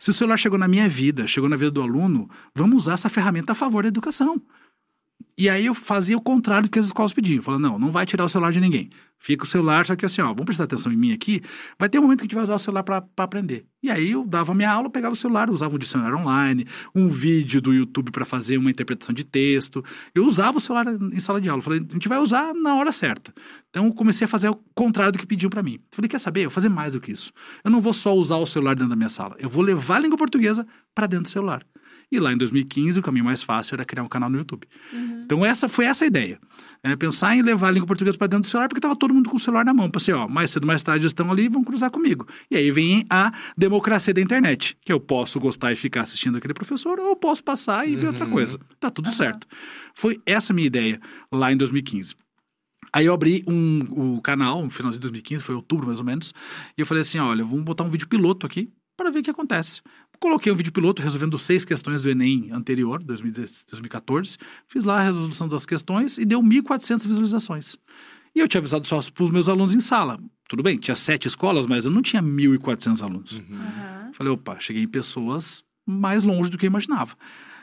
[0.00, 3.08] Se o celular chegou na minha vida, chegou na vida do aluno, vamos usar essa
[3.08, 4.42] ferramenta a favor da educação.
[5.36, 7.42] E aí eu fazia o contrário do que as escolas pediam.
[7.42, 8.90] Falando, não, não vai tirar o celular de ninguém.
[9.18, 11.40] Fica o celular, só que assim, ó, vamos prestar atenção em mim aqui.
[11.78, 13.64] Vai ter um momento que a gente vai usar o celular para aprender.
[13.80, 17.60] E aí eu dava minha aula, pegava o celular, usava um dicionário online, um vídeo
[17.60, 19.84] do YouTube para fazer uma interpretação de texto.
[20.12, 21.62] Eu usava o celular em sala de aula.
[21.62, 23.32] Falei, a gente vai usar na hora certa.
[23.70, 25.78] Então eu comecei a fazer o contrário do que pediam para mim.
[25.92, 26.40] Falei, quer saber?
[26.40, 27.32] Eu vou fazer mais do que isso.
[27.64, 29.36] Eu não vou só usar o celular dentro da minha sala.
[29.38, 31.64] Eu vou levar a língua portuguesa para dentro do celular.
[32.12, 34.68] E lá em 2015, o caminho mais fácil era criar um canal no YouTube.
[35.24, 36.38] Então, essa foi essa a ideia.
[36.82, 39.30] É pensar em levar a língua portuguesa para dentro do celular, porque estava todo mundo
[39.30, 39.90] com o celular na mão.
[39.90, 42.26] Pensei, ó, mais cedo, mais tarde estão ali e vão cruzar comigo.
[42.50, 46.52] E aí vem a democracia da internet, que eu posso gostar e ficar assistindo aquele
[46.52, 48.60] professor, ou eu posso passar e ver outra coisa.
[48.78, 49.46] Tá tudo certo.
[49.94, 51.00] Foi essa a minha ideia
[51.32, 52.14] lá em 2015.
[52.92, 56.34] Aí eu abri um, o canal, no finalzinho de 2015, foi outubro mais ou menos,
[56.76, 59.30] e eu falei assim, olha, vamos botar um vídeo piloto aqui para ver o que
[59.30, 59.80] acontece.
[60.22, 64.38] Coloquei um vídeo piloto resolvendo seis questões do Enem anterior, 2016 2014.
[64.68, 67.76] Fiz lá a resolução das questões e deu 1.400 visualizações.
[68.32, 70.20] E eu tinha avisado só para os meus alunos em sala.
[70.48, 73.40] Tudo bem, tinha sete escolas, mas eu não tinha 1.400 alunos.
[73.50, 74.12] Aham.
[74.12, 77.16] Falei, opa, cheguei em pessoas mais longe do que eu imaginava.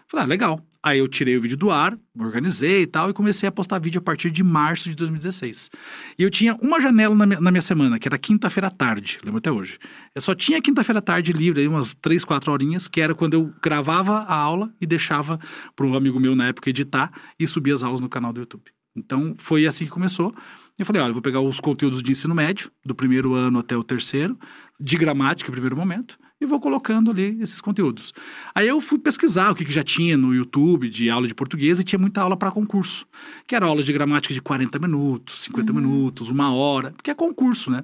[0.10, 0.66] Falei, ah, legal.
[0.82, 4.00] Aí eu tirei o vídeo do ar, organizei e tal, e comecei a postar vídeo
[4.00, 5.70] a partir de março de 2016.
[6.18, 9.20] E eu tinha uma janela na minha, na minha semana, que era quinta-feira à tarde,
[9.24, 9.78] lembro até hoje.
[10.16, 13.36] Eu só tinha quinta-feira à tarde livre, aí umas três, quatro horinhas, que era quando
[13.36, 15.38] eu gravava a aula e deixava
[15.76, 18.64] para um amigo meu na época editar e subia as aulas no canal do YouTube.
[18.96, 20.34] Então foi assim que começou.
[20.78, 23.78] Eu falei, olha, eu vou pegar os conteúdos de ensino médio, do primeiro ano até
[23.78, 24.40] o terceiro,
[24.80, 28.14] de gramática, primeiro momento, e vou colocando ali esses conteúdos.
[28.56, 31.80] Aí eu fui pesquisar o que, que já tinha no YouTube de aula de português
[31.80, 33.06] e tinha muita aula para concurso,
[33.48, 37.70] que era aula de gramática de 40 minutos, 50 minutos, uma hora, porque é concurso,
[37.70, 37.84] né?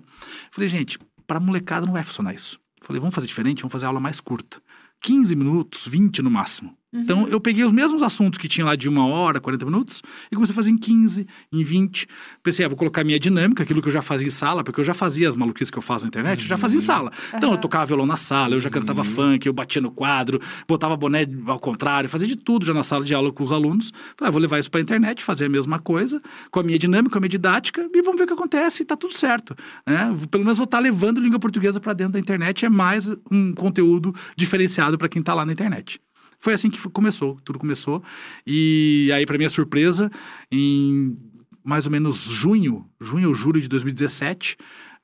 [0.52, 2.60] Falei, gente, para molecada não vai funcionar isso.
[2.82, 4.62] Falei, vamos fazer diferente, vamos fazer aula mais curta.
[5.02, 6.78] 15 minutos, 20 no máximo.
[6.96, 10.36] Então, eu peguei os mesmos assuntos que tinha lá de uma hora, 40 minutos, e
[10.36, 12.08] comecei a fazer em 15, em 20.
[12.42, 14.84] Pensei, ah, vou colocar minha dinâmica, aquilo que eu já fazia em sala, porque eu
[14.84, 17.12] já fazia as maluquices que eu faço na internet, eu já fazia em sala.
[17.34, 20.96] Então, eu tocava violão na sala, eu já cantava funk, eu batia no quadro, botava
[20.96, 23.92] boné ao contrário, fazia de tudo já na sala de aula com os alunos.
[24.18, 27.12] Falei, ah, vou levar isso pra internet, fazer a mesma coisa, com a minha dinâmica,
[27.12, 29.56] com a minha didática, e vamos ver o que acontece, e tá tudo certo.
[29.86, 30.16] Né?
[30.30, 34.14] Pelo menos vou estar levando língua portuguesa para dentro da internet, é mais um conteúdo
[34.36, 36.00] diferenciado para quem tá lá na internet.
[36.46, 38.04] Foi assim que começou, tudo começou.
[38.46, 40.12] E aí, para minha surpresa,
[40.52, 41.18] em
[41.64, 44.56] mais ou menos junho, junho ou julho de 2017,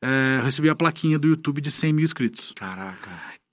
[0.04, 2.54] é, eu recebi a plaquinha do YouTube de 100 mil inscritos.
[2.56, 3.10] Caraca.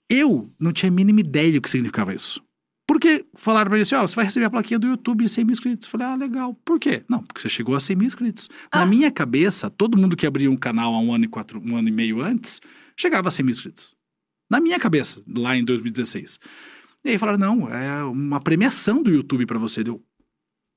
[0.06, 2.42] Eu não tinha a mínima ideia do que significava isso.
[2.86, 5.44] Porque falaram pra mim assim, ó, você vai receber a plaquinha do YouTube de 100
[5.46, 5.86] mil inscritos.
[5.86, 6.52] Eu falei, ah, legal.
[6.66, 7.02] Por quê?
[7.08, 8.50] Não, porque você chegou a 100 mil inscritos.
[8.70, 11.74] Na minha cabeça, todo mundo que abria um canal há um ano e quatro, um
[11.74, 12.60] ano e meio antes,
[12.94, 13.94] chegava a 100 mil inscritos.
[14.50, 16.38] Na minha cabeça, lá em 2016.
[17.08, 19.82] E aí falaram, não, é uma premiação do YouTube pra você.
[19.82, 20.04] Deu.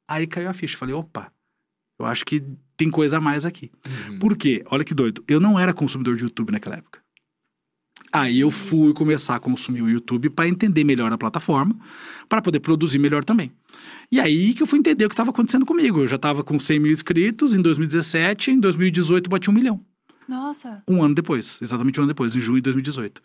[0.09, 0.77] Aí caiu a ficha.
[0.77, 1.29] Falei, opa,
[1.99, 2.41] eu acho que
[2.77, 3.69] tem coisa a mais aqui.
[4.17, 4.63] Por quê?
[4.67, 5.21] Olha que doido.
[5.27, 7.01] Eu não era consumidor de YouTube naquela época.
[8.13, 11.77] Aí eu fui começar a consumir o YouTube para entender melhor a plataforma,
[12.29, 13.51] para poder produzir melhor também.
[14.09, 15.99] E aí que eu fui entender o que estava acontecendo comigo.
[15.99, 19.85] Eu já estava com 100 mil inscritos em 2017, em 2018 bati um milhão.
[20.29, 20.81] Nossa.
[20.89, 23.21] Um ano depois, exatamente um ano depois, em junho de 2018.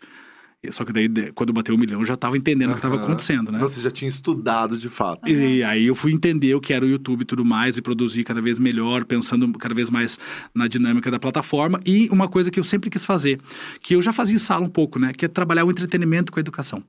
[0.71, 3.51] Só que daí, quando bateu um milhão, eu já estava entendendo o que estava acontecendo,
[3.51, 3.59] né?
[3.59, 5.27] Você já tinha estudado de fato.
[5.29, 8.23] E aí eu fui entender o que era o YouTube e tudo mais, e produzir
[8.23, 10.19] cada vez melhor, pensando cada vez mais
[10.53, 11.79] na dinâmica da plataforma.
[11.85, 13.39] E uma coisa que eu sempre quis fazer,
[13.81, 15.13] que eu já fazia em sala um pouco, né?
[15.13, 16.83] Que é trabalhar o entretenimento com a educação.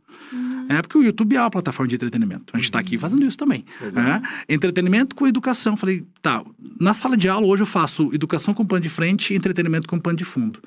[0.71, 2.45] É porque o YouTube é uma plataforma de entretenimento.
[2.53, 3.65] A gente está aqui fazendo isso também.
[4.03, 4.23] né?
[4.49, 5.77] Entretenimento com educação.
[5.77, 6.45] Falei, tá,
[6.81, 9.99] na sala de aula hoje eu faço educação com pano de frente e entretenimento com
[10.01, 10.61] pano de fundo.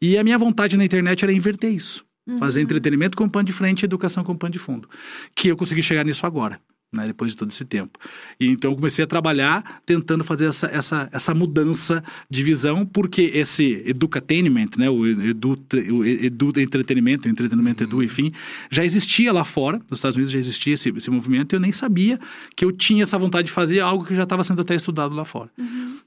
[0.00, 2.04] E a minha vontade na internet era inverter isso.
[2.36, 4.88] Fazer entretenimento com pano de frente e educação com pano de fundo.
[5.34, 6.60] Que eu consegui chegar nisso agora.
[6.90, 7.98] Né, depois de todo esse tempo.
[8.40, 13.30] E então eu comecei a trabalhar tentando fazer essa, essa, essa mudança de visão, porque
[13.34, 15.58] esse edutainment, né, o edu,
[15.92, 18.30] o edu entretenimento, o entretenimento edu, enfim,
[18.70, 21.72] já existia lá fora, nos Estados Unidos já existia esse, esse movimento, e eu nem
[21.72, 22.18] sabia
[22.56, 25.26] que eu tinha essa vontade de fazer algo que já estava sendo até estudado lá
[25.26, 25.50] fora.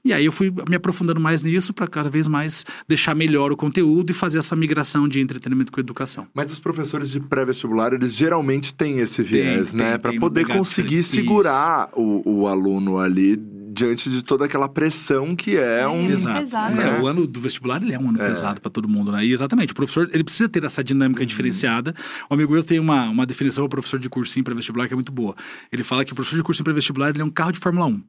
[0.04, 3.56] E aí eu fui me aprofundando mais nisso para cada vez mais deixar melhor o
[3.56, 6.26] conteúdo e fazer essa migração de entretenimento com educação.
[6.34, 9.98] Mas os professores de pré-vestibular, eles geralmente têm esse viés, Tem, né?
[9.98, 13.36] tem poder pegada conseguir segurar o, o aluno ali
[13.74, 16.06] diante de toda aquela pressão que é um.
[16.06, 16.40] Sim, Exato.
[16.40, 16.80] pesado.
[16.80, 17.00] É, né?
[17.00, 18.26] O ano do vestibular ele é um ano É.
[18.26, 19.24] pesado para todo mundo, né?
[19.24, 21.94] E exatamente, o professor ele precisa ter essa dinâmica diferenciada.
[22.28, 24.96] O amigo eu tem uma, uma definição para professor de cursinho para vestibular que é
[24.96, 25.34] muito boa.
[25.72, 27.86] Ele fala que o professor de cursinho para vestibular ele é um carro de Fórmula
[27.86, 28.02] 1.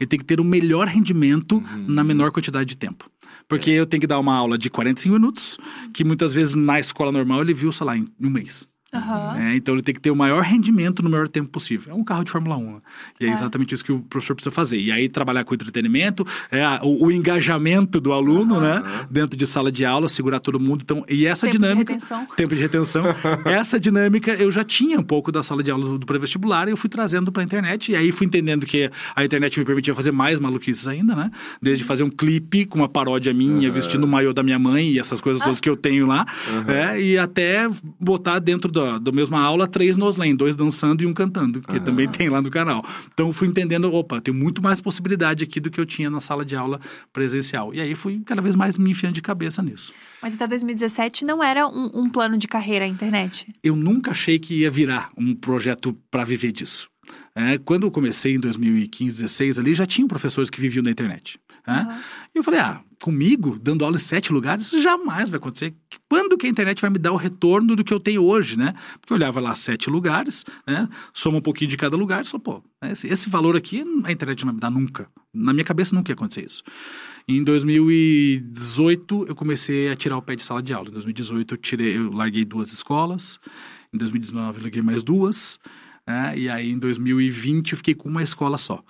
[0.00, 3.08] Ele tem que ter o melhor rendimento na menor quantidade de tempo.
[3.46, 5.58] Porque eu tenho que dar uma aula de 45 minutos,
[5.92, 8.66] que muitas vezes na escola normal ele viu, sei lá, em um mês.
[8.94, 9.36] Aham.
[9.38, 11.92] É, então ele tem que ter o maior rendimento no maior tempo possível.
[11.92, 12.74] É um carro de Fórmula 1.
[12.74, 12.78] né?
[13.20, 13.32] E é É.
[13.32, 14.78] exatamente isso que o professor precisa fazer.
[14.78, 18.82] E aí trabalhar com entretenimento, é, a- o, o engajamento do aluno, né?
[19.10, 20.82] Dentro de sala de aula, segurar todo mundo.
[20.82, 21.92] Então, e essa Tempo de dinâmica.
[21.92, 22.26] retenção.
[22.36, 23.04] Tempo de retenção.
[23.44, 26.76] essa dinâmica eu já tinha um pouco da sala de aula do, pré-vestibular e eu
[26.76, 27.92] fui trazendo para a internet.
[27.92, 31.30] E aí fui entendendo que a internet me permitia fazer mais maluquices ainda, né?
[31.60, 34.98] Desde fazer um clipe com uma paródia minha, vestindo o maiô da minha mãe e
[34.98, 36.26] essas coisas todas que eu tenho lá.
[36.68, 37.68] é, e até
[38.00, 42.08] botar dentro da, da mesma aula três noslen, dois dançando e um cantando, que também
[42.08, 42.84] tem lá no canal.
[43.12, 46.44] Então fui entendendo, opa, tem muito mais possibilidade aqui do que eu tinha na sala
[46.44, 46.80] de aula
[47.12, 47.74] presencial.
[47.74, 49.92] E aí fui cada vez mais me enfiando de cabeça nisso.
[50.22, 53.46] Mas até 2017 não era um, um plano de carreira a internet.
[53.62, 56.88] eu nunca achei que ia virar um projeto para viver disso.
[57.34, 61.38] É, quando eu comecei em 2015, 16 ali, já tinham professores que viviam da internet.
[61.66, 62.00] né?
[62.34, 65.74] E eu falei, ah, comigo, dando aula em sete lugares, isso jamais vai acontecer.
[66.08, 68.72] Quando que a internet vai me dar o retorno do que eu tenho hoje, né?
[68.98, 70.88] Porque eu olhava lá sete lugares, né?
[71.12, 74.46] Soma um pouquinho de cada lugar falei, pô, esse, esse valor aqui a internet não
[74.46, 75.06] vai me dar nunca.
[75.34, 76.62] Na minha cabeça nunca ia acontecer isso.
[77.28, 80.88] Em 2018, eu comecei a tirar o pé de sala de aula.
[80.88, 83.38] Em 2018, eu, tirei, eu larguei duas escolas.
[83.92, 85.60] Em 2019, eu larguei mais duas.
[86.06, 86.38] né?
[86.38, 88.82] E aí, em 2020, eu fiquei com uma escola só.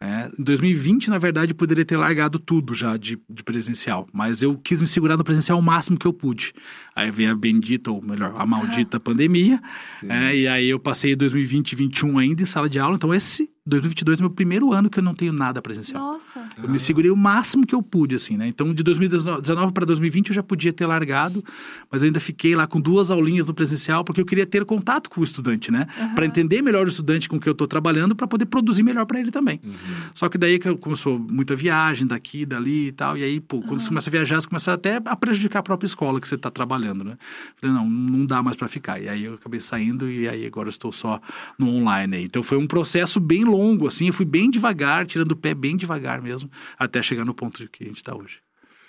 [0.00, 4.56] É, em 2020, na verdade, poderia ter largado tudo já de, de presencial, mas eu
[4.56, 6.52] quis me segurar no presencial o máximo que eu pude.
[6.94, 9.60] Aí veio a bendita, ou melhor, a maldita pandemia,
[10.08, 13.50] é, e aí eu passei 2020 e 2021 ainda em sala de aula, então esse
[13.68, 16.02] 2022 é meu primeiro ano que eu não tenho nada presencial.
[16.02, 16.44] Nossa.
[16.62, 18.48] Eu me segurei o máximo que eu pude, assim, né?
[18.48, 21.44] Então, de 2019 para 2020 eu já podia ter largado,
[21.90, 25.10] mas eu ainda fiquei lá com duas aulinhas no presencial, porque eu queria ter contato
[25.10, 25.86] com o estudante, né?
[25.98, 26.14] Uhum.
[26.14, 29.20] Para entender melhor o estudante com que eu estou trabalhando, para poder produzir melhor para
[29.20, 29.60] ele também.
[29.62, 29.72] Uhum.
[30.14, 33.80] Só que daí que começou muita viagem daqui, dali e tal, e aí, pô, quando
[33.80, 36.50] você começa a viajar, você começa até a prejudicar a própria escola que você está
[36.50, 37.16] trabalhando, né?
[37.56, 39.00] Falei, não, não dá mais para ficar.
[39.00, 41.20] E aí eu acabei saindo e aí agora eu estou só
[41.58, 42.24] no online aí.
[42.24, 45.76] Então foi um processo bem longo, assim, eu fui bem devagar, tirando o pé bem
[45.76, 48.40] devagar mesmo, até chegar no ponto que a gente está hoje.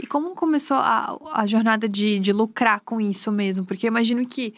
[0.02, 3.66] E como começou a, a jornada de, de lucrar com isso mesmo?
[3.66, 4.54] Porque eu imagino que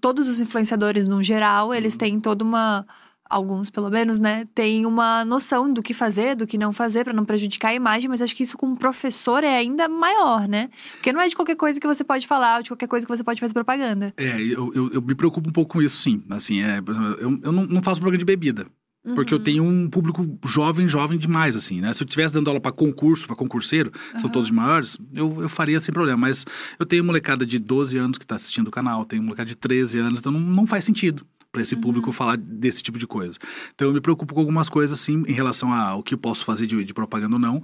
[0.00, 2.84] todos os influenciadores, no geral, eles têm toda uma.
[3.30, 4.46] Alguns, pelo menos, né?
[4.54, 8.10] Tem uma noção do que fazer, do que não fazer, para não prejudicar a imagem,
[8.10, 10.68] mas acho que isso com um professor é ainda maior, né?
[10.94, 13.16] Porque não é de qualquer coisa que você pode falar, ou de qualquer coisa que
[13.16, 14.12] você pode fazer propaganda.
[14.18, 16.22] É, eu, eu, eu me preocupo um pouco com isso, sim.
[16.28, 16.80] Assim, é,
[17.20, 18.66] eu, eu não, não faço propaganda de bebida.
[19.14, 21.92] Porque eu tenho um público jovem, jovem demais, assim, né?
[21.92, 25.80] Se eu estivesse dando aula para concurso, para concurseiro, são todos maiores, eu, eu faria
[25.80, 26.16] sem problema.
[26.16, 26.46] Mas
[26.78, 29.98] eu tenho molecada de 12 anos que está assistindo o canal, tenho molecada de 13
[29.98, 33.38] anos, então não, não faz sentido para esse público falar desse tipo de coisa.
[33.74, 36.66] Então eu me preocupo com algumas coisas, sim, em relação ao que eu posso fazer
[36.66, 37.60] de, de propaganda ou não.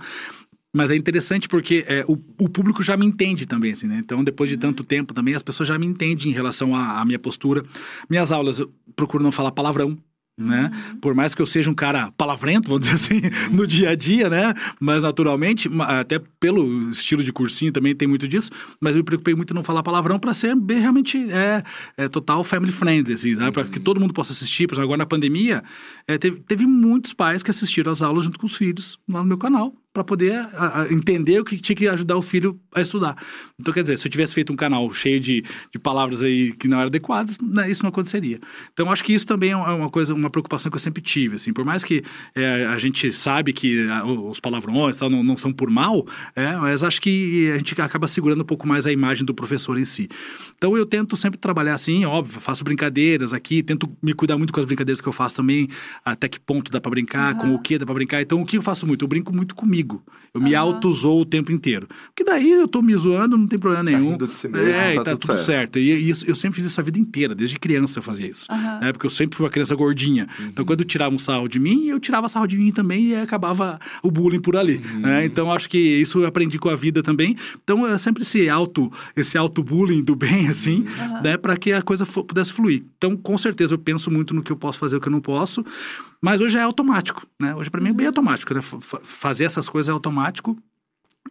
[0.74, 3.98] Mas é interessante porque é, o, o, público já me entende também, assim, né?
[4.04, 7.04] Então, depois de tanto tempo também, as pessoas já me entendem em relação à, à
[7.06, 7.64] minha postura.
[8.08, 9.96] Minhas aulas, eu procuro não falar palavrão,
[10.38, 10.70] né?
[10.92, 11.00] Uhum.
[11.00, 13.20] Por mais que eu seja um cara palavrento, vamos dizer assim,
[13.50, 14.54] no dia a dia, né?
[14.80, 19.34] Mas naturalmente, até pelo estilo de cursinho também tem muito disso, mas eu me preocupei
[19.34, 21.62] muito em não falar palavrão para ser bem realmente é,
[21.96, 23.50] é, total family friendly, assim, né?
[23.50, 24.66] para que todo mundo possa assistir.
[24.66, 25.62] Por exemplo, agora na pandemia,
[26.06, 29.26] é, teve, teve muitos pais que assistiram as aulas junto com os filhos lá no
[29.26, 32.80] meu canal para poder a, a, entender o que tinha que ajudar o filho a
[32.80, 33.16] estudar.
[33.58, 36.68] Então, quer dizer, se eu tivesse feito um canal cheio de, de palavras aí que
[36.68, 38.38] não eram adequadas, né, isso não aconteceria.
[38.72, 41.52] Então, acho que isso também é uma coisa, uma preocupação que eu sempre tive, assim,
[41.52, 45.70] por mais que é, a gente sabe que os palavrões tal, não, não são por
[45.70, 46.06] mal,
[46.36, 49.78] é, mas acho que a gente acaba segurando um pouco mais a imagem do professor
[49.78, 50.08] em si.
[50.56, 54.60] Então, eu tento sempre trabalhar assim, óbvio, faço brincadeiras aqui, tento me cuidar muito com
[54.60, 55.68] as brincadeiras que eu faço também,
[56.04, 57.40] até que ponto dá para brincar, uhum.
[57.40, 58.22] com o que dá para brincar.
[58.22, 59.04] Então, o que eu faço muito?
[59.04, 59.87] Eu brinco muito comigo.
[60.34, 60.60] Eu me uhum.
[60.60, 61.88] auto-zoo o tempo inteiro.
[62.08, 64.18] Porque daí eu tô me zoando, não tem problema nenhum.
[64.18, 65.44] Tá de si mesmo, é, tá, tá tudo, certo.
[65.44, 65.78] certo.
[65.78, 68.46] E isso, eu sempre fiz isso a vida inteira, desde criança eu fazia isso.
[68.50, 68.80] Uhum.
[68.80, 68.92] Né?
[68.92, 70.28] Porque eu sempre fui uma criança gordinha.
[70.38, 70.46] Uhum.
[70.48, 73.78] Então quando tiravam um sarro de mim, eu tirava sarro de mim também e acabava
[74.02, 74.82] o bullying por ali.
[74.92, 75.00] Uhum.
[75.00, 75.24] Né?
[75.24, 77.34] Então acho que isso eu aprendi com a vida também.
[77.64, 80.84] Então é sempre esse auto, esse auto-bullying do bem, assim,
[81.22, 81.36] né?
[81.36, 82.84] para que a coisa pudesse fluir.
[82.96, 85.12] Então, com certeza, eu penso muito no que eu posso fazer e o que eu
[85.12, 85.64] não posso.
[86.22, 87.54] Mas hoje é automático, né?
[87.54, 88.60] Hoje para mim é bem automático, né?
[88.60, 90.56] fazer essas coisas é automático.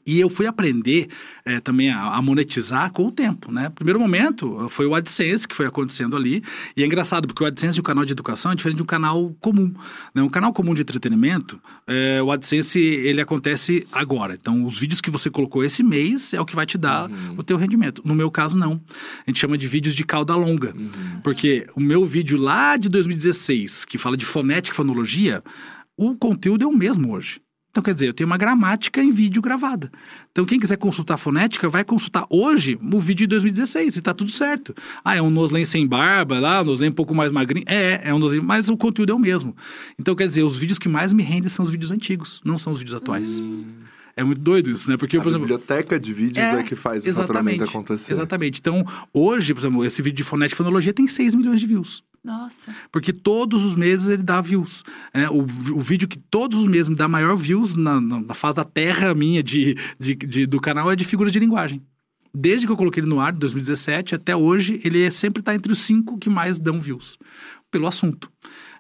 [0.08, 1.10] E eu fui aprender
[1.44, 3.70] é, também a, a, monetizar com o tempo, né?
[3.76, 6.42] Primeiro momento foi o AdSense que foi acontecendo ali.
[6.78, 8.86] E é engraçado, porque o AdSense e o canal de educação é diferente de um
[8.86, 9.74] canal comum.
[10.16, 10.22] Né?
[10.22, 14.36] Um canal comum de entretenimento, é, o AdSense, ele acontece agora.
[14.40, 17.36] Então, os vídeos que você colocou esse mês é o que vai te dar uhum.
[17.38, 18.02] o teu rendimento.
[18.06, 18.82] No meu caso, não.
[19.26, 20.74] A gente chama de vídeos de cauda longa.
[20.74, 21.20] Uhum.
[21.22, 25.44] Porque o meu vídeo lá de 2016, que fala de fonética e fonologia,
[25.98, 27.42] o conteúdo é o mesmo hoje.
[27.78, 29.92] Então, quer dizer, eu tenho uma gramática em vídeo gravada.
[30.32, 34.32] Então, quem quiser consultar fonética, vai consultar hoje o vídeo de 2016 e tá tudo
[34.32, 34.74] certo.
[35.06, 37.66] Ah, é um Noslen sem barba lá, um Noslen um pouco mais magrinho.
[37.68, 39.56] É, é um Noslen, mas o conteúdo é o mesmo.
[40.00, 42.74] Então, quer dizer, os vídeos que mais me rendem são os vídeos antigos, não são
[42.74, 43.42] os vídeos atuais.
[43.42, 43.66] Hum.
[44.16, 44.98] É muito doido isso, né?
[44.98, 45.46] Porque, a por exemplo.
[45.46, 48.12] A biblioteca de vídeos é, é que faz o faturamento acontecer.
[48.12, 48.60] Exatamente.
[48.60, 52.04] Então, hoje, por exemplo, esse vídeo de fonética e fonologia tem 6 milhões de views.
[52.28, 52.76] Nossa.
[52.92, 54.84] Porque todos os meses ele dá views.
[55.14, 58.58] É, o, o vídeo que todos os meses me dá maior views na, na, fase
[58.58, 61.82] da terra minha de, de, de, do canal é de figuras de linguagem.
[62.34, 65.56] Desde que eu coloquei ele no ar, em 2017, até hoje, ele é, sempre está
[65.56, 67.18] entre os cinco que mais dão views.
[67.72, 68.30] Pelo assunto.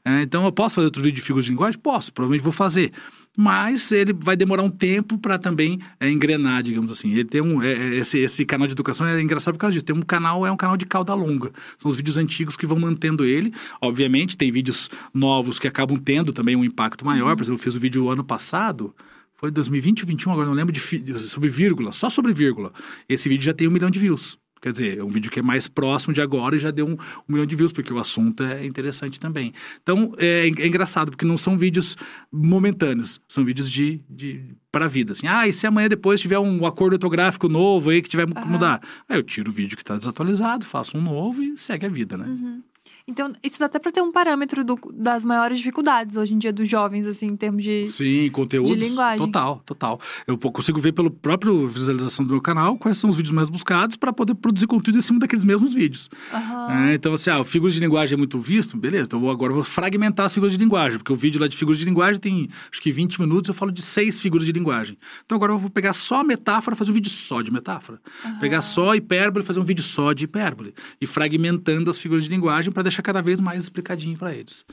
[0.04, 1.80] É, então, eu posso fazer outro vídeo de figuras de linguagem?
[1.80, 2.92] Posso, provavelmente vou fazer
[3.40, 7.12] mas ele vai demorar um tempo para também é, engrenar, digamos assim.
[7.12, 9.86] Ele tem um é, é, esse, esse canal de educação é engraçado por causa disso.
[9.86, 11.52] Tem um canal é um canal de cauda longa.
[11.78, 13.54] São os vídeos antigos que vão mantendo ele.
[13.80, 17.36] Obviamente tem vídeos novos que acabam tendo também um impacto maior.
[17.36, 18.96] Por exemplo, eu fiz o vídeo ano passado.
[19.36, 22.74] Foi 2020 ou 2021, agora não lembro, de, sobre vírgula, só sobre vírgula.
[23.08, 24.40] Esse vídeo já tem um milhão de views.
[24.62, 26.94] Quer dizer, é um vídeo que é mais próximo de agora e já deu um,
[26.94, 29.54] um milhão de views, porque o assunto é interessante também.
[29.82, 31.96] Então, é, é engraçado, porque não são vídeos
[32.32, 35.14] momentâneos, são vídeos de, de para a vida.
[35.14, 38.48] Assim, ah, e se amanhã depois tiver um acordo ortográfico novo aí que tiver que
[38.48, 38.82] mudar?
[39.08, 42.18] Aí eu tiro o vídeo que está desatualizado, faço um novo e segue a vida,
[42.18, 42.26] né?
[42.26, 42.62] Uhum.
[43.10, 46.52] Então, isso dá até pra ter um parâmetro do- das maiores dificuldades hoje em dia
[46.52, 47.88] dos jovens, assim, em termos de.
[47.88, 48.74] Sim, conteúdos.
[48.74, 49.18] de linguagem.
[49.26, 50.02] Total, total.
[50.28, 53.96] Eu consigo ver pelo próprio visualização do meu canal quais são os vídeos mais buscados
[53.96, 56.10] para poder produzir conteúdo em cima daqueles mesmos vídeos.
[56.34, 56.90] Aham.
[56.90, 59.06] É, então, assim, ah, figuras de linguagem é muito visto, beleza.
[59.08, 61.56] Então, eu agora eu vou fragmentar as figuras de linguagem, porque o vídeo lá de
[61.56, 64.98] figuras de linguagem tem acho que 20 minutos, eu falo de seis figuras de linguagem.
[65.26, 68.02] Então, agora eu vou pegar só metáfora, fazer um vídeo só de metáfora.
[68.42, 70.74] Pegar só hipérbole, fazer um vídeo só de hipérbole.
[71.00, 74.66] E fragmentando as figuras de linguagem para deixar cada vez mais explicadinho para eles.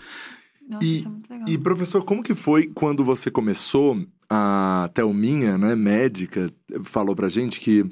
[0.69, 1.49] Nossa, E, isso é muito legal.
[1.49, 4.05] e, professor, como que foi quando você começou?
[4.37, 6.51] A Thelminha, né, médica,
[6.83, 7.85] falou pra gente que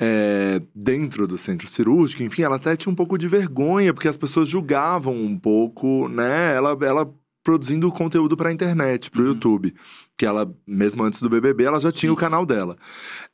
[0.00, 4.16] é, dentro do centro cirúrgico, enfim, ela até tinha um pouco de vergonha, porque as
[4.16, 9.28] pessoas julgavam um pouco, né, ela, ela produzindo conteúdo pra internet, pro Uhum.
[9.28, 9.74] YouTube.
[10.16, 12.76] Que ela, mesmo antes do BBB, ela já tinha o canal dela.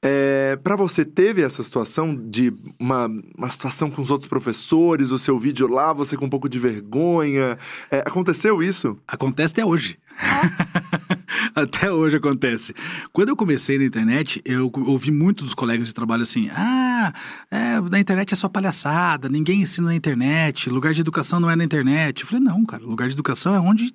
[0.00, 5.18] É, para você, teve essa situação de uma, uma situação com os outros professores, o
[5.18, 7.56] seu vídeo lá, você com um pouco de vergonha?
[7.90, 8.98] É, aconteceu isso?
[9.06, 9.96] Acontece até hoje.
[11.54, 12.74] até hoje acontece.
[13.12, 17.12] Quando eu comecei na internet, eu ouvi muitos dos colegas de trabalho assim: ah,
[17.50, 21.56] é, na internet é só palhaçada, ninguém ensina na internet, lugar de educação não é
[21.56, 22.22] na internet.
[22.22, 23.94] Eu falei: não, cara, lugar de educação é onde.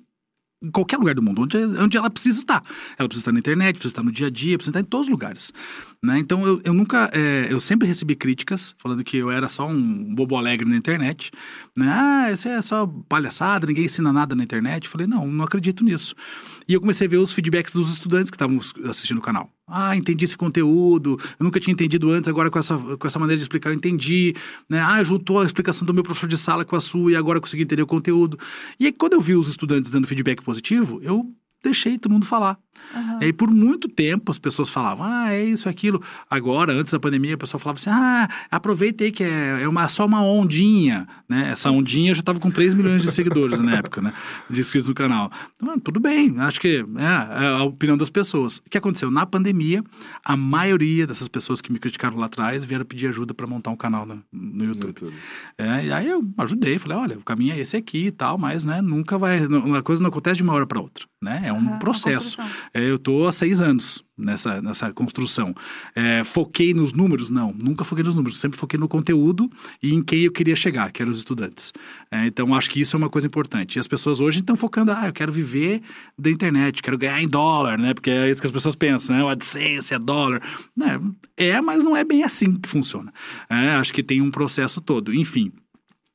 [0.60, 2.64] Em qualquer lugar do mundo, onde, onde ela precisa estar.
[2.98, 5.06] Ela precisa estar na internet, precisa estar no dia a dia, precisa estar em todos
[5.06, 5.52] os lugares.
[6.02, 6.18] Né?
[6.18, 7.10] Então eu, eu nunca.
[7.12, 11.30] é, eu sempre recebi críticas falando que eu era só um bobo alegre na internet.
[11.76, 11.86] Né?
[11.88, 14.84] Ah, isso é só palhaçada, ninguém ensina nada na internet.
[14.84, 16.14] Eu falei, não, não acredito nisso.
[16.68, 19.52] E eu comecei a ver os feedbacks dos estudantes que estavam assistindo o canal.
[19.68, 23.36] Ah, entendi esse conteúdo, eu nunca tinha entendido antes, agora com essa, com essa maneira
[23.36, 24.34] de explicar eu entendi.
[24.68, 24.80] Né?
[24.80, 27.62] Ah, juntou a explicação do meu professor de sala com a sua e agora consegui
[27.62, 28.38] entender o conteúdo.
[28.80, 31.30] E aí, quando eu vi os estudantes dando feedback positivo, eu
[31.62, 32.58] deixei todo mundo falar.
[32.94, 33.18] Aham.
[33.20, 36.02] E aí, por muito tempo, as pessoas falavam, ah, é isso, é aquilo.
[36.30, 39.88] Agora, antes da pandemia, o pessoal falava assim, ah, aproveita aí que é, é uma,
[39.88, 41.50] só uma ondinha, né?
[41.50, 44.12] Essa ondinha já estava com 3 milhões de seguidores na época, né?
[44.48, 45.30] De inscritos no canal.
[45.56, 48.58] Então, tudo bem, acho que é, é a opinião das pessoas.
[48.58, 49.10] O que aconteceu?
[49.10, 49.82] Na pandemia,
[50.24, 53.76] a maioria dessas pessoas que me criticaram lá atrás vieram pedir ajuda para montar um
[53.76, 55.12] canal no, no YouTube.
[55.56, 58.64] É, e aí eu ajudei, falei, olha, o caminho é esse aqui e tal, mas,
[58.64, 59.38] né, nunca vai,
[59.76, 61.42] a coisa não acontece de uma hora para outra, né?
[61.46, 62.40] É um processo.
[62.72, 65.52] É, eu tô há seis anos nessa, nessa construção.
[65.94, 67.28] É, foquei nos números?
[67.28, 68.38] Não, nunca foquei nos números.
[68.38, 69.50] Sempre foquei no conteúdo
[69.82, 71.72] e em quem eu queria chegar, que eram os estudantes.
[72.10, 73.76] É, então, acho que isso é uma coisa importante.
[73.76, 75.82] E as pessoas hoje estão focando, ah, eu quero viver
[76.16, 77.94] da internet, quero ganhar em dólar, né?
[77.94, 79.24] Porque é isso que as pessoas pensam, né?
[79.24, 80.40] O AdSense é dólar.
[80.76, 81.00] Né?
[81.36, 83.12] É, mas não é bem assim que funciona.
[83.50, 85.12] É, acho que tem um processo todo.
[85.12, 85.52] Enfim.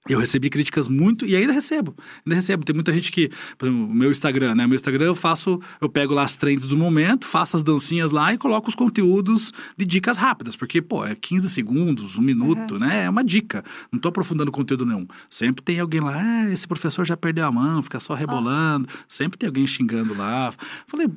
[0.10, 1.96] Eu recebi críticas muito e ainda recebo.
[2.26, 2.66] Ainda recebo.
[2.66, 4.68] Tem muita gente que, por exemplo, o meu Instagram, né?
[4.68, 8.34] Meu Instagram eu faço, eu pego lá as trends do momento, faço as dancinhas lá
[8.34, 13.06] e coloco os conteúdos de dicas rápidas, porque, pô, é 15 segundos, um minuto, né?
[13.06, 13.64] É uma dica.
[13.92, 15.08] Não tô aprofundando conteúdo nenhum.
[15.30, 18.88] Sempre tem alguém lá, ah, esse professor já perdeu a mão, fica só rebolando.
[19.08, 20.52] Sempre tem alguém xingando lá.
[20.86, 21.08] Falei,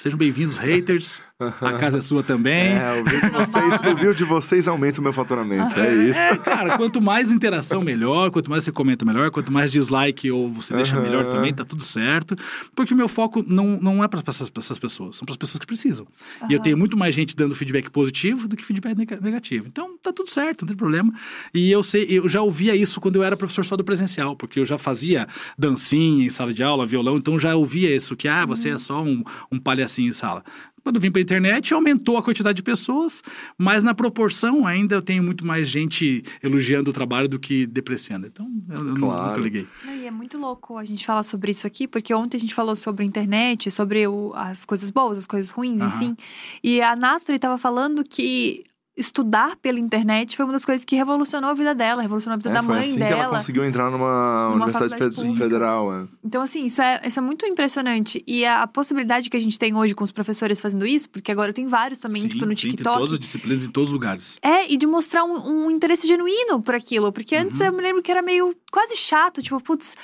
[0.00, 1.22] sejam bem-vindos, haters.
[1.60, 2.74] A casa é sua também.
[2.74, 5.78] É, ouvir de vocês, ouvir de vocês aumenta o meu faturamento.
[5.80, 6.18] É isso.
[6.20, 8.30] É, cara, quanto mais interação, melhor.
[8.30, 9.30] Quanto mais você comenta, melhor.
[9.30, 11.02] Quanto mais dislike ou você deixa Aham.
[11.02, 12.36] melhor também, tá tudo certo.
[12.76, 15.60] Porque o meu foco não, não é para essas, essas pessoas, são para as pessoas
[15.60, 16.06] que precisam.
[16.46, 19.66] E eu tenho muito mais gente dando feedback positivo do que feedback nega- negativo.
[19.66, 21.10] Então, tá tudo certo, não tem problema.
[21.54, 24.60] E eu sei, eu já ouvia isso quando eu era professor só do presencial, porque
[24.60, 25.26] eu já fazia
[25.58, 29.02] dancinha em sala de aula, violão, então já ouvia isso, que, ah, você é só
[29.02, 29.58] um, um
[29.90, 30.44] palhacinho em sala.
[30.82, 33.22] Quando eu vim para a internet, aumentou a quantidade de pessoas,
[33.58, 38.26] mas na proporção ainda eu tenho muito mais gente elogiando o trabalho do que depreciando.
[38.26, 39.28] Então, eu, Claro.
[39.28, 39.68] nunca liguei.
[39.84, 42.54] Não, E é muito louco a gente falar sobre isso aqui, porque ontem a gente
[42.54, 46.16] falou sobre a internet, sobre o- as coisas boas, as coisas ruins, enfim.
[46.64, 48.64] E a Nathalie estava falando que
[49.00, 52.50] estudar pela internet foi uma das coisas que revolucionou a vida dela, revolucionou a vida
[52.50, 53.36] É, da foi mãe assim que ela dela.
[53.38, 55.92] conseguiu entrar numa, Numa universidade federal.
[55.94, 56.06] é.
[56.24, 58.22] Então, assim, isso é, isso é muito impressionante.
[58.26, 61.32] E a, a possibilidade que a gente tem hoje com os professores fazendo isso, porque
[61.32, 62.96] agora tem vários também, Sim, tipo, no sim, tem TikTok.
[62.98, 64.38] todas as disciplinas em todos os lugares.
[64.42, 67.10] É, e de mostrar um, um interesse genuíno por aquilo.
[67.12, 67.66] Porque antes Uhum.
[67.66, 69.96] eu me lembro que era meio quase chato, tipo, putz,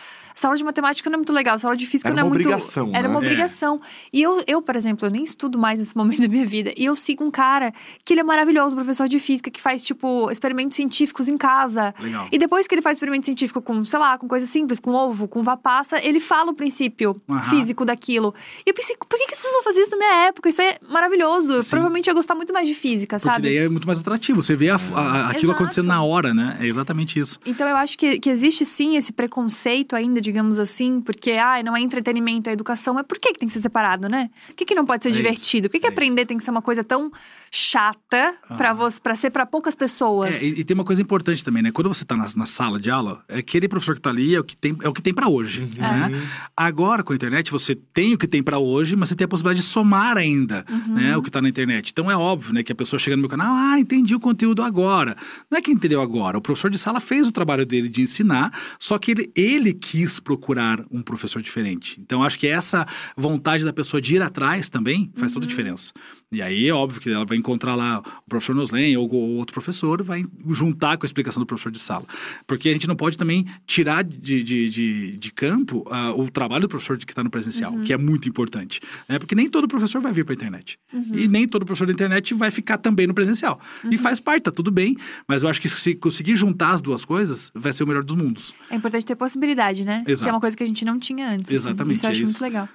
[0.44, 2.46] aula de matemática não é muito legal, aula de física Era não é uma muito.
[2.46, 3.09] obrigação, Era né?
[3.09, 3.25] uma É.
[3.25, 3.81] obrigação.
[4.12, 6.72] E eu, eu, por exemplo, eu nem estudo mais nesse momento da minha vida.
[6.77, 7.72] E eu sigo um cara
[8.05, 11.94] que ele é maravilhoso, professor de física, que faz, tipo, experimentos científicos em casa.
[12.01, 12.29] Legal.
[12.31, 15.27] E depois que ele faz experimento científico com, sei lá, com coisa simples, com ovo,
[15.29, 18.35] com uva passa, ele fala o princípio físico daquilo.
[18.66, 20.49] E eu pensei, por que, que as pessoas faziam isso na minha época?
[20.49, 21.62] Isso é maravilhoso.
[21.62, 21.70] Sim.
[21.70, 23.42] provavelmente ia gostar muito mais de física, Porque sabe?
[23.42, 24.42] daí é muito mais atrativo.
[24.42, 25.53] Você vê a- a- aquilo Exato.
[25.53, 26.57] acontecendo na hora, né?
[26.61, 27.38] É exatamente isso.
[27.46, 31.62] Então eu acho que, que existe sim esse preconceito ainda de digamos assim, porque ah,
[31.62, 32.98] não é entretenimento, é educação.
[32.98, 34.28] É por que, que tem que ser separado, né?
[34.48, 35.68] Por que, que não pode ser É divertido?
[35.68, 37.12] Por que, que é aprender tem que ser uma coisa tão
[37.50, 40.42] chata pra, você, pra ser pra poucas pessoas?
[40.42, 41.70] É, e, e tem uma coisa importante também, né?
[41.70, 44.40] Quando você tá na, na sala de aula, é aquele professor que tá ali é
[44.40, 46.10] o que tem, é o que tem para hoje, né?
[46.56, 49.28] Agora, com a internet, você tem o que tem para hoje, mas você tem a
[49.28, 51.16] possibilidade de somar ainda, né?
[51.16, 51.90] O que tá na internet.
[51.92, 52.64] Então, é óbvio, né?
[52.64, 55.16] Que a pessoa chega no meu canal, ah, entendi o conteúdo agora.
[55.48, 56.38] Não é que entendeu agora.
[56.38, 60.15] O professor de sala fez o trabalho dele de ensinar, só que ele, ele quis
[60.20, 62.00] procurar um professor diferente.
[62.00, 65.92] Então, acho que essa vontade da pessoa de ir atrás também faz toda a diferença.
[66.32, 69.54] E aí é óbvio que ela vai encontrar lá o professor Noslen ou o outro
[69.54, 72.04] professor, vai juntar com a explicação do professor de sala.
[72.46, 76.62] Porque a gente não pode também tirar de, de, de, de campo ah, o trabalho
[76.62, 78.80] do professor que está no presencial, que é muito importante.
[79.09, 79.20] Né?
[79.20, 80.78] Porque nem todo professor vai vir para a internet.
[81.14, 83.61] E nem todo professor da internet vai ficar também no presencial.
[83.88, 84.96] E faz parte, tá tudo bem.
[85.28, 88.16] Mas eu acho que se conseguir juntar as duas coisas, vai ser o melhor dos
[88.16, 88.53] mundos.
[88.68, 90.03] É importante ter possibilidade, né?
[90.05, 90.28] Que Exato.
[90.28, 91.44] é uma coisa que a gente não tinha antes.
[91.46, 91.55] assim.
[91.55, 92.32] Exatamente, Isso eu é acho isso.
[92.32, 92.68] muito legal.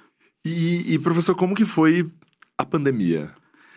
[0.44, 2.10] E, e, professor, como que foi
[2.58, 3.30] a pandemia?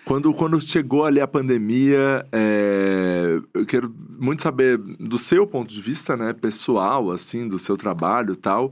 [0.06, 5.82] Quando, quando chegou ali a pandemia, é, eu quero muito saber do seu ponto de
[5.82, 8.72] vista, né, pessoal, assim, do seu trabalho e tal,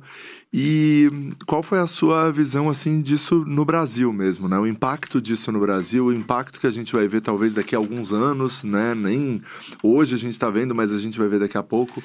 [0.54, 1.10] e
[1.48, 5.60] qual foi a sua visão, assim, disso no Brasil mesmo, né, o impacto disso no
[5.60, 9.42] Brasil, o impacto que a gente vai ver talvez daqui a alguns anos, né, nem
[9.82, 12.04] hoje a gente tá vendo, mas a gente vai ver daqui a pouco.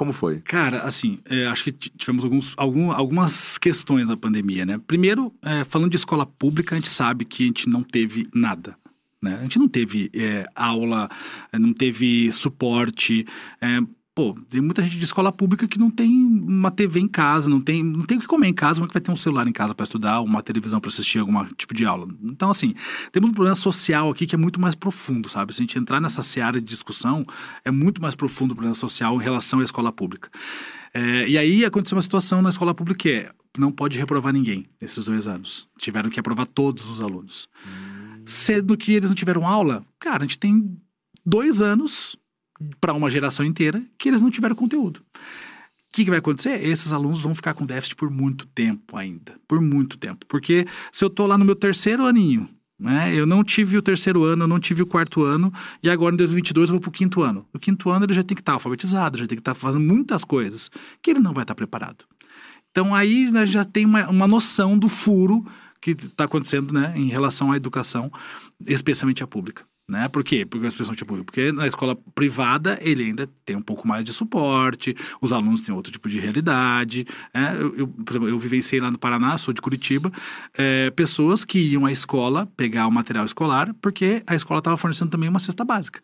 [0.00, 0.40] Como foi?
[0.40, 4.80] Cara, assim, é, acho que tivemos alguns, algum- algumas questões na pandemia, né?
[4.86, 8.74] Primeiro, é, falando de escola pública, a gente sabe que a gente não teve nada.
[9.20, 9.36] Né?
[9.38, 11.06] A gente não teve é, aula,
[11.52, 13.26] não teve suporte.
[13.60, 13.78] é,
[14.14, 17.60] pô, tem muita gente de escola pública que não tem uma TV em casa, não
[17.60, 19.52] tem, não tem o que comer em casa, mas que vai ter um celular em
[19.52, 22.08] casa para estudar, uma televisão para assistir algum tipo de aula.
[22.22, 22.74] Então, assim,
[23.12, 25.54] temos um problema social aqui que é muito mais profundo, sabe?
[25.54, 27.24] Se a gente entrar nessa seara de discussão,
[27.64, 30.28] é muito mais profundo o problema social em relação à escola pública.
[30.92, 34.66] É, e aí aconteceu uma situação na escola pública que é, não pode reprovar ninguém
[34.80, 35.68] nesses dois anos.
[35.78, 37.48] Tiveram que aprovar todos os alunos.
[38.26, 40.76] Sendo que eles não tiveram aula, cara, a gente tem
[41.24, 42.16] dois anos
[42.80, 44.98] para uma geração inteira que eles não tiveram conteúdo.
[44.98, 46.64] O que, que vai acontecer?
[46.64, 49.34] Esses alunos vão ficar com déficit por muito tempo ainda.
[49.48, 50.24] Por muito tempo.
[50.26, 52.48] Porque se eu tô lá no meu terceiro aninho,
[52.80, 53.14] né?
[53.14, 55.52] Eu não tive o terceiro ano, eu não tive o quarto ano,
[55.82, 57.46] e agora em 2022 eu vou pro quinto ano.
[57.52, 60.24] No quinto ano ele já tem que estar alfabetizado, já tem que estar fazendo muitas
[60.24, 60.70] coisas
[61.02, 62.04] que ele não vai estar preparado.
[62.70, 65.44] Então aí gente já tem uma, uma noção do furo
[65.80, 68.10] que está acontecendo né, em relação à educação,
[68.66, 69.64] especialmente a pública.
[69.90, 70.08] Né?
[70.08, 70.46] Por quê?
[70.46, 71.26] Porque a expressão tipo pública?
[71.26, 75.74] Porque na escola privada ele ainda tem um pouco mais de suporte, os alunos têm
[75.74, 77.04] outro tipo de realidade.
[77.34, 77.56] né?
[77.58, 80.12] Eu, eu, por exemplo, eu vivenciei lá no Paraná, sou de Curitiba,
[80.56, 85.10] é, pessoas que iam à escola pegar o material escolar porque a escola estava fornecendo
[85.10, 86.00] também uma cesta básica.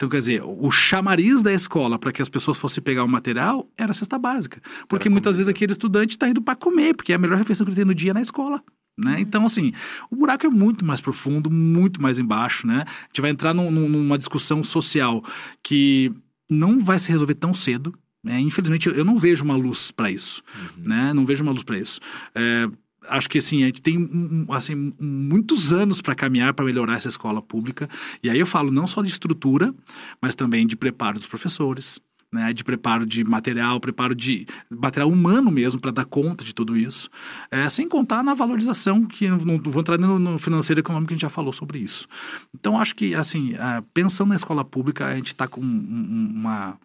[0.00, 3.68] Então, quer dizer, o chamariz da escola para que as pessoas fossem pegar o material
[3.76, 4.58] era a cesta básica.
[4.88, 7.70] Porque muitas vezes aquele estudante está indo para comer, porque é a melhor refeição que
[7.70, 8.62] ele tem no dia na escola.
[8.98, 9.20] Né?
[9.20, 9.72] Então, assim,
[10.10, 12.84] o buraco é muito mais profundo, muito mais embaixo, né?
[12.86, 15.24] A gente vai entrar num- num- numa discussão social
[15.62, 16.10] que
[16.50, 17.92] não vai se resolver tão cedo.
[18.22, 18.38] Né?
[18.40, 20.42] Infelizmente, eu não vejo uma luz para isso,
[20.76, 21.14] né?
[21.14, 21.98] Não vejo uma luz para isso.
[22.34, 22.66] É,
[23.08, 27.08] acho que assim a gente tem um, assim muitos anos para caminhar para melhorar essa
[27.08, 27.88] escola pública
[28.22, 29.74] e aí eu falo não só de estrutura
[30.20, 31.98] mas também de preparo dos professores
[32.32, 36.76] né, de preparo de material, preparo de material humano mesmo para dar conta de tudo
[36.76, 37.08] isso,
[37.50, 41.14] É, sem contar na valorização que não, vou entrar no, no financeiro e econômico que
[41.14, 42.06] a gente já falou sobre isso.
[42.54, 46.32] Então acho que assim, ah, pensando na escola pública a gente está com um- um-
[46.34, 46.78] uma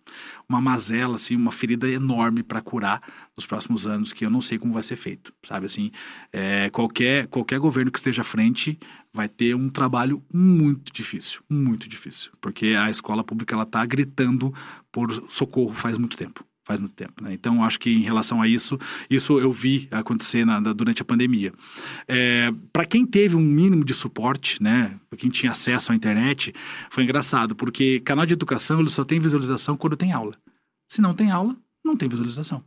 [0.48, 3.02] uma mazela assim, uma ferida enorme para curar
[3.36, 5.89] nos próximos anos que eu não sei como vai ser feito, sabe assim,
[6.32, 8.78] é, qualquer qualquer governo que esteja à frente
[9.16, 14.53] vai ter um trabalho muito difícil, muito difícil, porque a escola pública ela está gritando
[14.91, 16.45] por socorro faz muito tempo.
[16.68, 17.32] Faz muito tempo, né?
[17.32, 21.05] Então, acho que em relação a isso, isso eu vi acontecer na- na- durante a
[21.05, 21.53] pandemia.
[22.74, 24.99] Para quem teve um mínimo de suporte, né?
[25.07, 26.53] Pra quem tinha acesso à internet,
[26.89, 30.36] foi engraçado, porque canal de educação ele só tem visualização quando tem aula.
[30.88, 32.63] Se não tem aula, não tem visualização.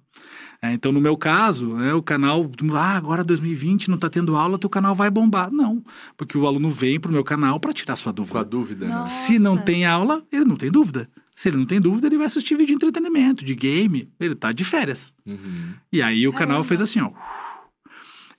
[0.60, 4.58] É, então, no meu caso, né, o canal, ah, agora 2020 não está tendo aula,
[4.58, 5.52] teu canal vai bombar.
[5.52, 5.82] Não,
[6.16, 8.32] porque o aluno vem pro meu canal para tirar sua dúvida.
[8.32, 9.06] Com a dúvida, né?
[9.06, 11.08] Se não tem aula, ele não tem dúvida.
[11.34, 14.50] Se ele não tem dúvida, ele vai assistir vídeo de entretenimento, de game, ele tá
[14.50, 15.14] de férias.
[15.24, 15.74] Uhum.
[15.92, 16.64] E aí o canal Caramba.
[16.64, 17.12] fez assim, ó.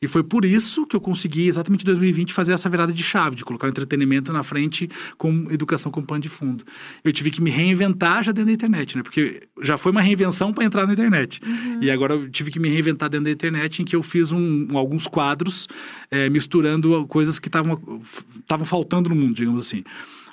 [0.02, 3.36] E foi por isso que eu consegui, exatamente em 2020, fazer essa virada de chave,
[3.36, 6.64] de colocar o entretenimento na frente com educação como pano de fundo.
[7.04, 9.04] Eu tive que me reinventar já dentro da internet, né?
[9.04, 11.42] Porque já foi uma reinvenção para entrar na internet.
[11.82, 14.78] E agora eu tive que me reinventar dentro da internet, em que eu fiz um-
[14.78, 15.68] alguns quadros
[16.10, 18.02] eh, misturando coisas que estavam
[18.40, 19.84] estavam faltando no mundo, digamos assim.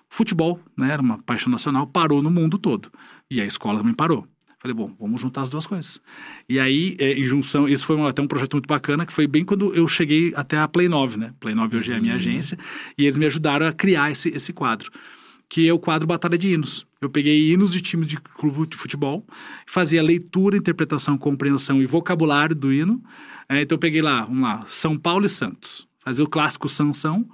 [0.09, 0.93] Futebol, né?
[0.93, 2.89] Era uma paixão nacional, parou no mundo todo.
[3.29, 4.27] E a escola também parou.
[4.67, 6.01] Falei, bom, vamos juntar as duas coisas.
[6.49, 9.29] E aí, é, em junção, isso foi um, até um projeto muito bacana, que foi
[9.29, 11.33] bem quando eu cheguei até a Play 9, né?
[11.39, 12.59] Play 9 hoje é a minha agência,
[12.99, 14.91] e eles me ajudaram a criar esse, esse quadro,
[15.49, 16.85] que é o quadro Batalha de Hinos.
[17.01, 19.25] Eu peguei hinos de time de clube de futebol,
[19.69, 23.01] fazia leitura, interpretação, compreensão e vocabulário do hino.
[23.49, 25.87] É, então, eu peguei lá, vamos lá, São Paulo e Santos.
[26.01, 27.25] Fazia o clássico Sansão,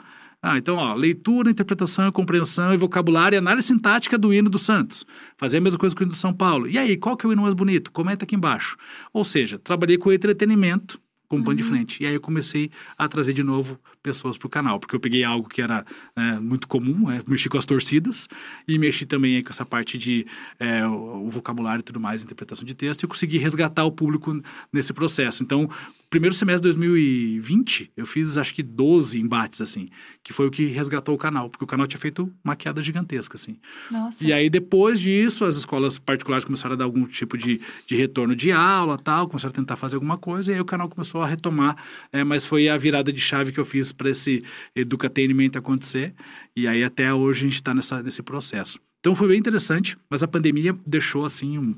[0.42, 5.06] ah, então, ó, leitura, interpretação, compreensão e vocabulário e análise sintática do hino do Santos.
[5.36, 6.68] Fazer a mesma coisa com o hino do São Paulo.
[6.68, 7.92] E aí, qual que é o hino mais bonito?
[7.92, 8.76] Comenta aqui embaixo.
[9.12, 12.02] Ou seja, trabalhei com entretenimento como pano de frente.
[12.02, 15.24] E aí eu comecei a trazer de novo pessoas para o canal, porque eu peguei
[15.24, 15.82] algo que era
[16.14, 18.28] é, muito comum, é, mexi com as torcidas
[18.68, 20.26] e mexi também com essa parte de
[20.60, 24.42] é, o, o, vocabulário e tudo mais, interpretação de texto, e consegui resgatar o público
[24.70, 25.42] nesse processo.
[25.42, 25.70] Então,
[26.12, 29.88] primeiro semestre de 2020, eu fiz acho que 12 embates, assim,
[30.22, 33.36] que foi o que resgatou o canal, porque o canal tinha feito uma queda gigantesca,
[33.36, 33.56] assim.
[33.90, 34.22] Nossa.
[34.22, 38.36] E aí, depois disso, as escolas particulares começaram a dar algum tipo de, de retorno
[38.36, 41.26] de aula tal, começaram a tentar fazer alguma coisa, e aí o canal começou a
[41.26, 41.82] retomar,
[42.12, 44.44] é, mas foi a virada de chave que eu fiz para esse
[44.76, 46.12] educatainment acontecer,
[46.54, 48.78] e aí até hoje a gente está nesse processo.
[49.00, 51.74] Então foi bem interessante, mas a pandemia deixou, assim, um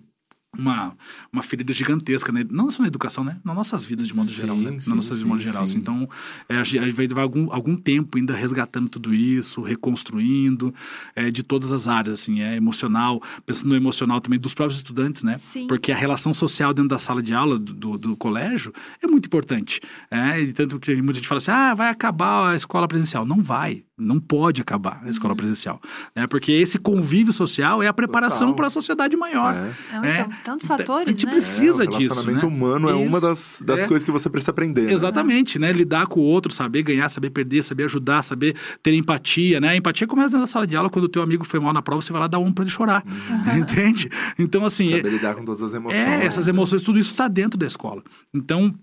[0.58, 0.96] uma,
[1.32, 2.44] uma ferida gigantesca, né?
[2.50, 3.38] não só na educação, né?
[3.44, 4.70] Nas nossas vidas de modo sim, geral, né?
[4.78, 5.64] Sim, Nas nossas vidas de modo geral.
[5.64, 5.78] Assim.
[5.78, 6.08] Então,
[6.48, 10.74] é, a gente vai levar algum, algum tempo ainda resgatando tudo isso, reconstruindo,
[11.14, 15.22] é, de todas as áreas, assim, é emocional, pensando no emocional também dos próprios estudantes,
[15.22, 15.38] né?
[15.38, 15.66] Sim.
[15.66, 19.26] Porque a relação social dentro da sala de aula do, do, do colégio é muito
[19.26, 19.80] importante.
[20.10, 20.40] É?
[20.40, 23.24] E tanto que muita gente fala assim, ah, vai acabar a escola presencial.
[23.24, 23.84] Não vai.
[23.96, 25.36] Não pode acabar a escola uhum.
[25.36, 25.80] presencial.
[26.16, 26.26] Né?
[26.26, 29.54] Porque esse convívio social é a preparação para a sociedade maior.
[29.54, 30.06] É.
[30.06, 30.28] É, é.
[30.42, 31.32] Tantos fatores, A gente né?
[31.32, 32.52] precisa é, disso, O relacionamento né?
[32.52, 33.86] humano é uma das, das é.
[33.86, 34.82] coisas que você precisa aprender.
[34.82, 34.92] Né?
[34.92, 35.72] Exatamente, né?
[35.72, 39.68] Lidar com o outro, saber ganhar, saber perder, saber ajudar, saber ter empatia, né?
[39.68, 41.80] A empatia começa dentro da sala de aula, quando o teu amigo foi mal na
[41.80, 43.58] prova, você vai lá dar um para ele chorar, uhum.
[43.62, 44.10] entende?
[44.36, 44.90] Então, assim...
[44.90, 46.02] Saber lidar com todas as emoções.
[46.02, 48.02] É, essas emoções, tudo isso está dentro da escola.
[48.34, 48.74] Então,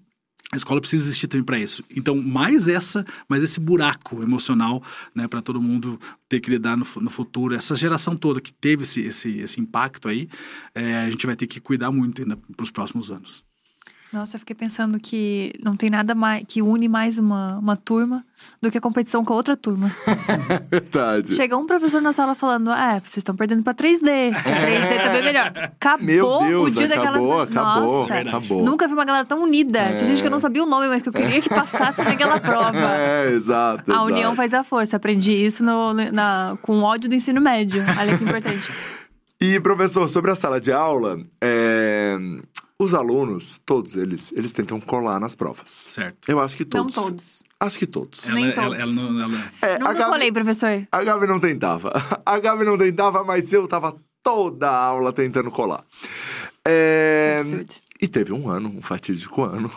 [0.52, 1.84] a escola precisa existir também para isso.
[1.96, 4.84] Então, mais essa, mais esse buraco emocional,
[5.16, 5.98] né, para todo mundo
[6.28, 7.56] ter que lidar no, no, futuro.
[7.56, 10.28] Essa geração toda que teve esse, esse, esse impacto aí,
[10.76, 13.44] é, a gente vai ter que cuidar muito ainda para os próximos anos.
[14.12, 18.26] Nossa, eu fiquei pensando que não tem nada mais que une mais uma, uma turma
[18.62, 19.90] do que a competição com a outra turma.
[20.70, 21.34] Verdade.
[21.34, 24.34] Chegou um professor na sala falando: É, vocês estão perdendo pra 3D.
[24.34, 25.54] 3D também é melhor.
[25.80, 27.44] Acabou Meu Deus, o dia acabou, daquela.
[27.44, 28.64] Acabou, Nossa, acabou.
[28.66, 29.80] nunca vi uma galera tão unida.
[29.80, 29.96] É.
[29.96, 32.38] Tinha gente que eu não sabia o nome, mas que eu queria que passasse naquela
[32.42, 32.94] prova.
[32.94, 33.90] É, exato.
[33.90, 34.06] A exato.
[34.08, 34.98] união faz a força.
[34.98, 37.82] Aprendi isso no, na, com ódio do ensino médio.
[37.98, 38.72] Olha que importante.
[39.40, 42.16] E, professor, sobre a sala de aula, é...
[42.82, 45.70] Os alunos, todos eles, eles tentam colar nas provas.
[45.70, 46.28] Certo.
[46.28, 46.96] Eu acho que todos.
[46.96, 47.44] Não todos.
[47.60, 48.28] Acho que todos.
[48.28, 48.80] Ela, Nem todos.
[48.80, 50.88] Ela, ela, ela, é, Nunca Gabi, colei, professor.
[50.92, 51.92] A Gabi não tentava.
[52.26, 55.86] A Gabi não tentava, mas eu tava toda a aula tentando colar.
[56.66, 57.38] É...
[57.42, 57.72] Absurdo.
[58.02, 59.72] E teve um ano, um fatídico ano,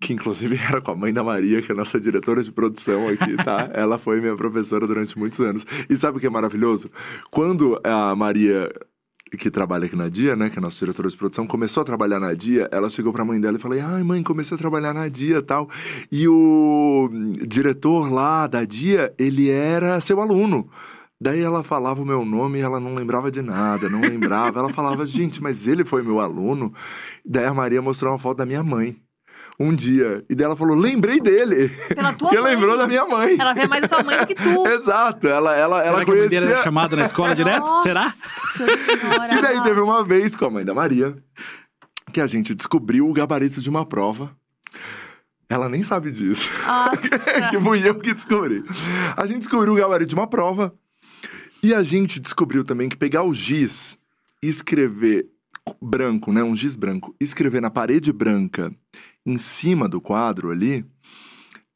[0.00, 3.08] que inclusive era com a mãe da Maria, que é a nossa diretora de produção
[3.08, 3.68] aqui, tá?
[3.76, 5.66] Ela foi minha professora durante muitos anos.
[5.86, 6.90] E sabe o que é maravilhoso?
[7.30, 8.72] Quando a Maria
[9.36, 11.84] que trabalha aqui na Dia, né, que é a nossa diretora de produção, começou a
[11.84, 14.92] trabalhar na Dia, ela chegou pra mãe dela e falou: ai, mãe, comecei a trabalhar
[14.92, 15.68] na Dia tal.
[16.10, 17.08] E o
[17.46, 20.68] diretor lá da Dia, ele era seu aluno.
[21.20, 24.58] Daí ela falava o meu nome e ela não lembrava de nada, não lembrava.
[24.58, 26.74] Ela falava, gente, mas ele foi meu aluno.
[27.24, 28.96] Daí a Maria mostrou uma foto da minha mãe
[29.58, 30.24] um dia.
[30.28, 31.68] E daí ela falou: lembrei dele.
[31.94, 32.54] Pela tua Porque mãe.
[32.54, 33.36] lembrou da minha mãe.
[33.38, 34.66] Ela vê mais a tua mãe do que tu.
[34.68, 35.28] Exato.
[35.28, 36.56] Ela, ela, Será ela que a mãe dele conhecia.
[36.56, 37.60] era chamada na escola direto?
[37.64, 38.10] Nossa Será?
[38.10, 39.34] Senhora.
[39.34, 41.16] E daí teve uma vez com a mãe da Maria
[42.12, 44.36] que a gente descobriu o gabarito de uma prova.
[45.48, 46.48] Ela nem sabe disso.
[46.66, 47.18] Nossa.
[47.50, 48.64] que fui eu que descobri.
[49.16, 50.74] A gente descobriu o gabarito de uma prova.
[51.62, 53.96] E a gente descobriu também que pegar o giz
[54.42, 55.26] e escrever
[55.80, 56.42] branco, né?
[56.42, 57.14] Um giz branco.
[57.20, 58.72] Escrever na parede branca
[59.26, 60.84] em cima do quadro ali.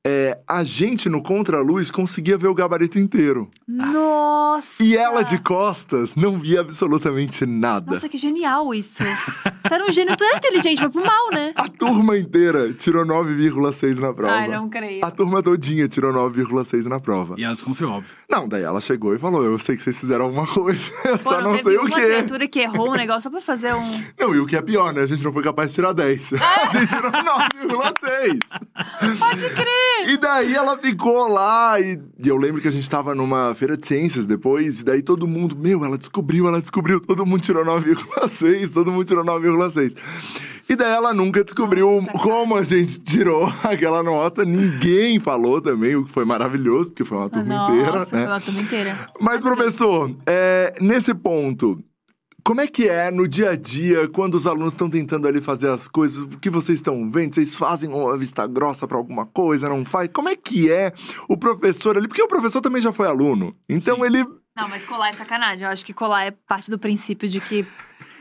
[0.08, 3.50] É, a gente no contraluz conseguia ver o gabarito inteiro.
[3.66, 4.80] Nossa.
[4.82, 7.92] E ela de costas não via absolutamente nada.
[7.92, 9.02] Nossa, que genial isso.
[9.02, 11.52] Tu era um gênio, tu era inteligente, mas pro mal, né?
[11.56, 14.32] A turma inteira tirou 9,6 na prova.
[14.32, 15.04] Ai, não creio.
[15.04, 17.34] A turma todinha tirou 9,6 na prova.
[17.36, 18.10] E ela desconfiou, óbvio.
[18.30, 21.30] Não, daí ela chegou e falou: Eu sei que vocês fizeram alguma coisa, eu Pô,
[21.30, 22.02] só não, sei o uma quê.
[22.02, 24.02] criatura que errou um negócio só pra fazer um...
[24.18, 25.02] Não, e o que é pior, né?
[25.02, 26.34] A gente não foi capaz de tirar 10.
[26.38, 29.18] A gente tirou 9,6.
[29.18, 29.95] Pode crer!
[30.04, 33.76] E daí ela ficou lá, e, e eu lembro que a gente tava numa feira
[33.76, 37.64] de ciências depois, e daí todo mundo, meu, ela descobriu, ela descobriu, todo mundo tirou
[37.64, 39.96] 9,6, todo mundo tirou 9,6.
[40.68, 45.94] E daí ela nunca descobriu Nossa, como a gente tirou aquela nota, ninguém falou também,
[45.94, 48.26] o que foi maravilhoso, porque foi uma turma Nossa, inteira, foi né?
[48.26, 49.08] uma turma inteira.
[49.20, 51.78] Mas, professor, é, nesse ponto,
[52.46, 55.68] como é que é no dia a dia, quando os alunos estão tentando ali fazer
[55.68, 57.34] as coisas, o que vocês estão vendo?
[57.34, 60.08] Vocês fazem uma vista grossa para alguma coisa, não faz?
[60.12, 60.92] Como é que é
[61.28, 62.06] o professor ali?
[62.06, 63.52] Porque o professor também já foi aluno.
[63.68, 64.04] Então Sim.
[64.04, 64.24] ele.
[64.56, 65.66] Não, mas colar é sacanagem.
[65.66, 67.66] Eu acho que colar é parte do princípio de que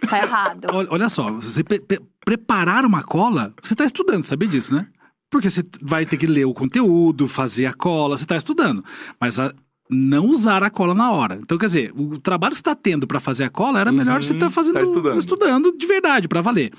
[0.09, 0.67] tá errado.
[0.89, 4.87] Olha, só, você pre- pre- preparar uma cola, você está estudando, sabia disso, né?
[5.29, 8.83] Porque você vai ter que ler o conteúdo, fazer a cola, você está estudando.
[9.21, 9.53] Mas a-
[9.89, 11.37] não usar a cola na hora.
[11.41, 14.23] Então, quer dizer, o trabalho que você está tendo para fazer a cola era melhor
[14.23, 15.19] você estar fazendo tá estudando.
[15.19, 16.73] estudando de verdade, para valer.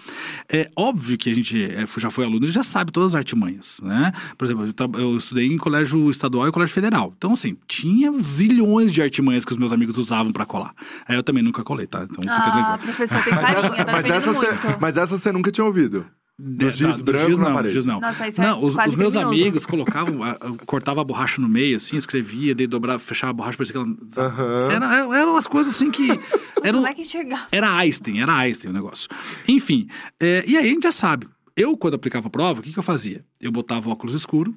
[0.49, 3.81] É óbvio que a gente é, já foi aluno e já sabe todas as artimanhas,
[3.83, 4.13] né?
[4.37, 7.15] Por exemplo, eu, eu estudei em colégio estadual e colégio federal.
[7.17, 10.75] Então, assim, tinha zilhões de artimanhas que os meus amigos usavam para colar.
[11.07, 12.03] Aí eu também nunca colei, tá?
[12.11, 12.79] Então, fica Ah, tranquilo.
[12.79, 14.81] professor, tem Mas carinha, essa, tá mas, essa você, muito.
[14.81, 16.05] mas essa você nunca tinha ouvido.
[16.39, 17.75] Do É, giz tá, branco giz na não, parede.
[17.75, 17.99] giz não.
[17.99, 19.41] Nossa, isso é não, os, quase os meus criminoso.
[19.43, 23.33] amigos colocavam, a- a- cortava a borracha no meio, assim, escrevia, daí dobrava, fechava a
[23.33, 23.79] borracha, parecia que
[24.19, 24.27] ela.
[24.29, 24.71] Aham.
[24.71, 26.07] Era, era- eram umas coisas assim que.
[26.61, 27.49] Nossa, como é que enxergar?
[27.51, 29.09] era Einstein, era Einstein o negócio.
[29.49, 29.89] Enfim,
[30.21, 31.27] é, e aí a gente já sabe.
[31.57, 33.25] Eu, quando aplicava a prova, o que, que eu fazia?
[33.41, 34.55] Eu botava o óculos escuro,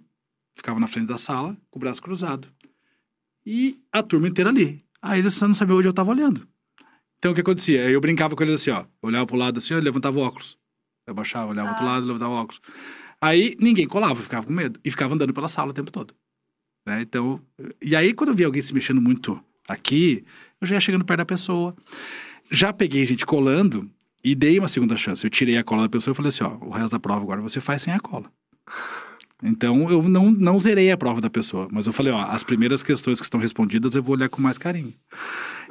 [0.55, 2.49] ficava na frente da sala, com o braço cruzado.
[3.45, 4.83] E a turma inteira ali.
[5.01, 6.45] Aí eles não sabiam onde eu tava olhando.
[7.17, 7.89] Então o que acontecia?
[7.89, 8.83] Eu brincava com eles assim, ó.
[9.01, 10.57] Olhava pro lado assim, eu levantava o óculos.
[11.09, 11.91] Eu baixava, olhava pro outro Ah.
[11.93, 12.61] lado, levantava o óculos.
[13.21, 14.79] Aí ninguém colava, eu ficava com medo.
[14.83, 16.13] E ficava andando pela sala o tempo todo.
[16.85, 17.01] Né?
[17.01, 17.39] Então,
[17.81, 20.23] e aí quando eu via alguém se mexendo muito aqui,
[20.61, 21.75] eu já ia chegando perto da pessoa.
[22.49, 23.89] Já peguei gente colando
[24.23, 25.23] e dei uma segunda chance.
[25.25, 27.41] Eu tirei a cola da pessoa e falei assim, ó, o resto da prova agora
[27.41, 28.31] você faz sem a cola.
[29.41, 32.83] Então, eu não, não zerei a prova da pessoa, mas eu falei, ó, as primeiras
[32.83, 34.93] questões que estão respondidas eu vou olhar com mais carinho.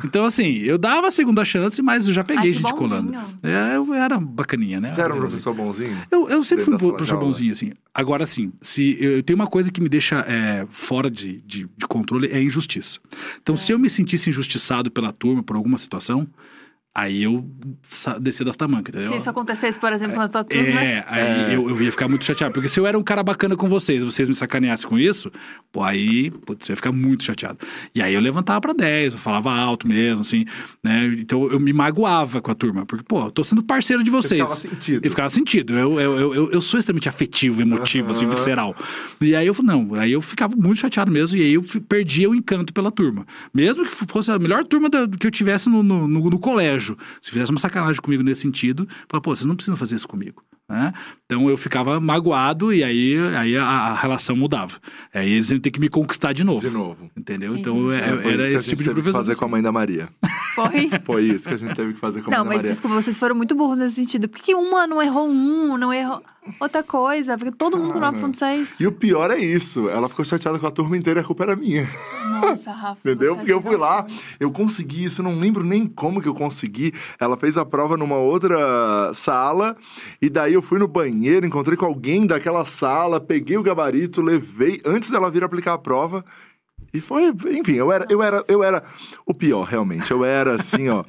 [0.02, 3.12] Então, assim, eu dava a segunda chance, mas eu já peguei Ai, gente colando.
[3.12, 3.38] bonzinho.
[3.42, 4.90] É, eu era bacaninha, né?
[4.90, 5.98] Você era um professor bonzinho?
[6.10, 7.72] Eu, eu sempre dentro fui um professor bonzinho, assim.
[7.92, 11.68] Agora, assim, se eu, eu tenho uma coisa que me deixa é, fora de, de,
[11.76, 12.98] de controle, é a injustiça.
[13.42, 16.26] Então, se eu me sentisse injustiçado pela turma por alguma situação,
[17.00, 17.44] aí eu
[18.20, 19.12] descia das tamancas, entendeu?
[19.12, 20.80] Se isso acontecesse, por exemplo, na tua turma.
[20.80, 22.52] É, aí Eu, eu ia ficar muito chateado.
[22.52, 25.30] Porque se eu era um cara bacana com vocês, vocês me sacaneassem com isso,
[25.72, 27.58] pô, aí, putz, eu ia ficar muito chateado.
[27.94, 30.44] E aí eu levantava pra 10, eu falava alto mesmo, assim,
[30.82, 31.06] né?
[31.18, 32.84] Então eu me magoava com a turma.
[32.86, 34.40] Porque, pô, eu tô sendo parceiro de vocês.
[34.40, 35.04] ficava sentido.
[35.04, 35.72] Eu ficava sentido.
[35.78, 38.34] Eu, eu, eu, eu, eu sou extremamente afetivo, emotivo, assim, Aham.
[38.34, 38.76] visceral.
[39.20, 42.34] E aí eu não, aí eu ficava muito chateado mesmo, e aí eu perdia o
[42.34, 43.26] encanto pela turma.
[43.52, 46.87] Mesmo que fosse a melhor turma da- que eu tivesse no, no, no- no colégio.
[47.20, 50.08] Se fizesse uma sacanagem comigo nesse sentido, eu falava, pô, vocês não precisam fazer isso
[50.08, 50.42] comigo.
[50.70, 50.92] Né?
[51.24, 54.74] Então eu ficava magoado e aí, aí a, a relação mudava.
[55.14, 56.60] Aí eles iam ter que me conquistar de novo.
[56.60, 57.10] De novo.
[57.16, 57.56] Entendeu?
[57.56, 57.94] Então Entendi.
[57.94, 59.18] é- É, foi isso que era a esse gente tipo de teve que professor.
[59.24, 60.08] fazer com a mãe da Maria.
[60.54, 60.90] Foi.
[61.06, 62.70] Foi isso que a gente teve que fazer com a Não, mãe da mas Maria.
[62.72, 64.28] desculpa, vocês foram muito burros nesse sentido.
[64.28, 66.20] Por que uma não errou um, não errou
[66.60, 67.36] outra coisa?
[67.36, 68.16] Porque todo mundo com Cara.
[68.16, 68.80] 9.6.
[68.80, 69.88] E o pior é isso.
[69.88, 71.88] Ela ficou chateada com a turma inteira e a culpa era minha.
[72.40, 73.00] Nossa, Rafa.
[73.04, 73.34] Entendeu?
[73.34, 74.06] é Porque eu fui lá,
[74.38, 76.92] eu consegui isso, não lembro nem como que eu consegui.
[77.18, 79.76] Ela fez a prova numa outra sala,
[80.20, 84.80] e daí eu fui no banheiro, encontrei com alguém daquela sala, peguei o gabarito, levei
[84.84, 86.24] antes dela vir aplicar a prova.
[86.92, 88.82] E foi, enfim, eu era, eu era, eu era
[89.26, 90.10] o pior, realmente.
[90.10, 91.04] Eu era assim, ó.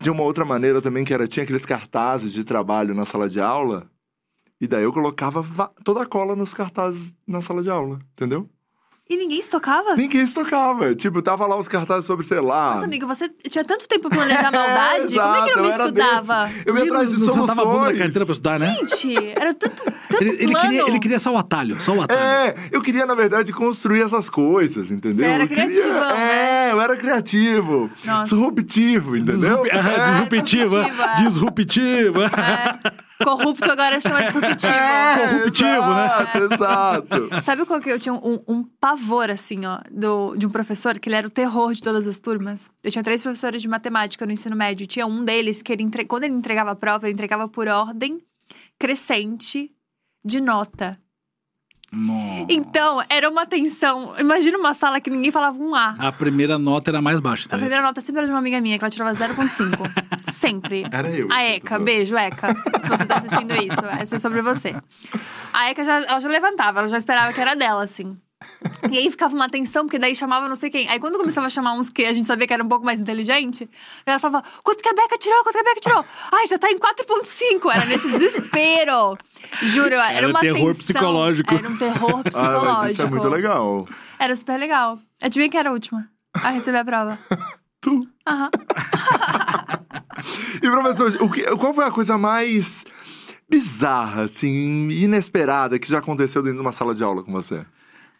[0.00, 3.40] De uma outra maneira também, que era, tinha aqueles cartazes de trabalho na sala de
[3.40, 3.86] aula.
[4.64, 8.48] E daí eu colocava va- toda a cola nos cartazes na sala de aula, entendeu?
[9.06, 9.94] E ninguém estocava?
[9.94, 10.94] Ninguém se tocava.
[10.94, 12.76] Tipo, tava lá os cartazes sobre, sei lá.
[12.76, 15.14] Nossa, amigo, você tinha tanto tempo pra planejar maldade.
[15.14, 16.46] Como é que exato, não me eu estudava?
[16.46, 16.62] desse.
[16.64, 17.98] Eu ia atrás de Não sentava a bunda na soluções.
[17.98, 18.74] carteira pra estudar, né?
[18.80, 20.60] Gente, era tanto, tanto Ele, ele plano.
[20.70, 22.18] queria, ele queria só o atalho, só o atalho.
[22.18, 25.16] É, eu queria, na verdade, construir essas coisas, entendeu?
[25.16, 25.64] Você era eu queria...
[25.66, 27.90] criativão, É, eu era criativo.
[28.04, 28.34] Nossa.
[28.34, 29.62] Disruptivo, entendeu?
[29.62, 29.70] Disrup...
[29.72, 30.84] Ah, É, disruptiva.
[30.84, 31.14] disruptiva.
[31.24, 32.24] Disruptiva.
[32.26, 34.72] É, corrupto agora chama disruptivo.
[34.72, 36.04] É, Corruptivo, né?
[36.04, 37.42] exato, Exato.
[37.44, 41.08] Sabe qual que eu tinha um, um pavor, assim, ó, do, de um professor, que
[41.08, 42.70] ele era o terror de todas as turmas?
[42.82, 44.84] Eu tinha três professores de matemática no ensino médio.
[44.84, 46.04] e Tinha um deles que ele entre...
[46.04, 48.20] quando ele entregava a prova, ele entregava por ordem
[48.78, 49.70] crescente
[50.24, 50.98] de nota.
[51.94, 52.46] Nossa.
[52.50, 54.14] Então, era uma tensão.
[54.18, 55.94] Imagina uma sala que ninguém falava um A.
[55.98, 57.44] A primeira nota era mais baixa.
[57.44, 59.90] A Então primeira nota sempre era de uma amiga minha, que ela tirava 0,5.
[60.34, 60.84] sempre.
[60.90, 61.30] Era eu.
[61.32, 62.54] A Eka, beijo, Eka.
[62.82, 64.74] Se você tá assistindo isso, essa é sobre você.
[65.52, 68.16] A Eka já, ela já levantava, ela já esperava que era dela, assim.
[68.90, 70.88] E aí ficava uma tensão, porque daí chamava não sei quem.
[70.88, 73.00] Aí quando começava a chamar uns que a gente sabia que era um pouco mais
[73.00, 73.68] inteligente,
[74.04, 75.42] ela falava: quanto que a Beca tirou?
[75.42, 76.04] Quanto que a Beca tirou?
[76.32, 77.74] Ai, já tá em 4,5.
[77.74, 79.16] Era nesse desespero.
[79.62, 80.74] Juro, era, Era uma terror tensão.
[80.74, 81.54] psicológico.
[81.54, 82.74] Era um terror Ah, psicológico.
[82.82, 83.88] mas isso é muito legal.
[84.18, 84.98] Era super legal.
[85.22, 87.18] Adivinha quem era a última a receber a prova?
[87.80, 88.08] Tu.
[88.26, 88.48] Aham.
[90.62, 92.84] E, professor, o que, qual foi a coisa mais
[93.48, 97.64] bizarra, assim, inesperada que já aconteceu dentro de uma sala de aula com você?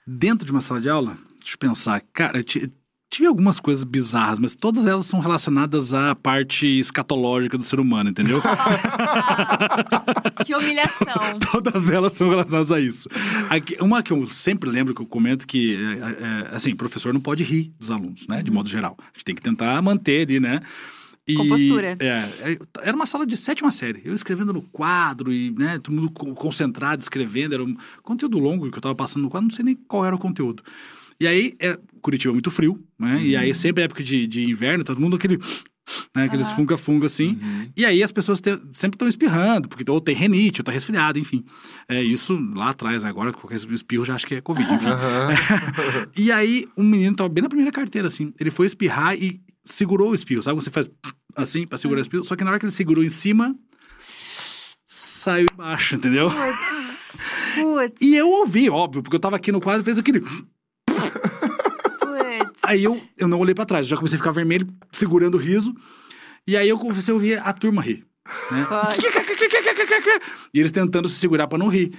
[0.06, 2.02] Dentro de uma sala de aula, deixa eu pensar.
[2.12, 2.70] Cara, ti-
[3.10, 8.10] tive algumas coisas bizarras, mas todas elas são relacionadas à parte escatológica do ser humano,
[8.10, 8.42] entendeu?
[10.44, 11.38] que humilhação.
[11.52, 13.08] todas elas são relacionadas a isso.
[13.48, 17.20] Aqui, uma que eu sempre lembro que eu comento que, é, é, assim, professor não
[17.20, 18.42] pode rir dos alunos, né?
[18.42, 18.96] De modo geral.
[19.00, 20.60] A gente tem que tentar manter ali, né?
[21.26, 21.96] E, Compostura.
[22.00, 24.02] É, é, era uma sala de sétima série.
[24.04, 27.54] Eu escrevendo no quadro e, né, todo mundo concentrado escrevendo.
[27.54, 30.14] Era um conteúdo longo que eu tava passando no quadro, não sei nem qual era
[30.14, 30.62] o conteúdo.
[31.18, 33.14] E aí, é, Curitiba é muito frio, né?
[33.14, 33.20] Uhum.
[33.20, 35.38] E aí, sempre é época de, de inverno, todo mundo aquele.
[36.14, 36.56] Né, aqueles uhum.
[36.56, 37.38] funga-funga assim.
[37.42, 37.70] Uhum.
[37.76, 41.18] E aí as pessoas te, sempre estão espirrando, porque ou tem renite, ou tá resfriado,
[41.18, 41.44] enfim.
[41.88, 43.10] É isso lá atrás, né?
[43.10, 44.86] agora qualquer espirro já acho que é Covid, enfim.
[44.86, 46.08] Uhum.
[46.16, 48.32] e aí um menino tava bem na primeira carteira, assim.
[48.40, 50.60] Ele foi espirrar e segurou o espirro, sabe?
[50.60, 50.90] Você faz
[51.36, 53.54] assim pra segurar o espirro, só que na hora que ele segurou em cima,
[54.86, 56.30] saiu embaixo, entendeu?
[56.30, 57.30] Putz.
[57.54, 58.00] Putz.
[58.00, 60.22] E eu ouvi, óbvio, porque eu tava aqui no quadro e fez aquele.
[62.66, 65.74] Aí eu, eu não olhei para trás, já comecei a ficar vermelho, segurando o riso.
[66.46, 68.04] E aí eu comecei a ouvir a turma rir.
[68.50, 68.66] Né?
[70.52, 71.92] E eles tentando se segurar para não rir.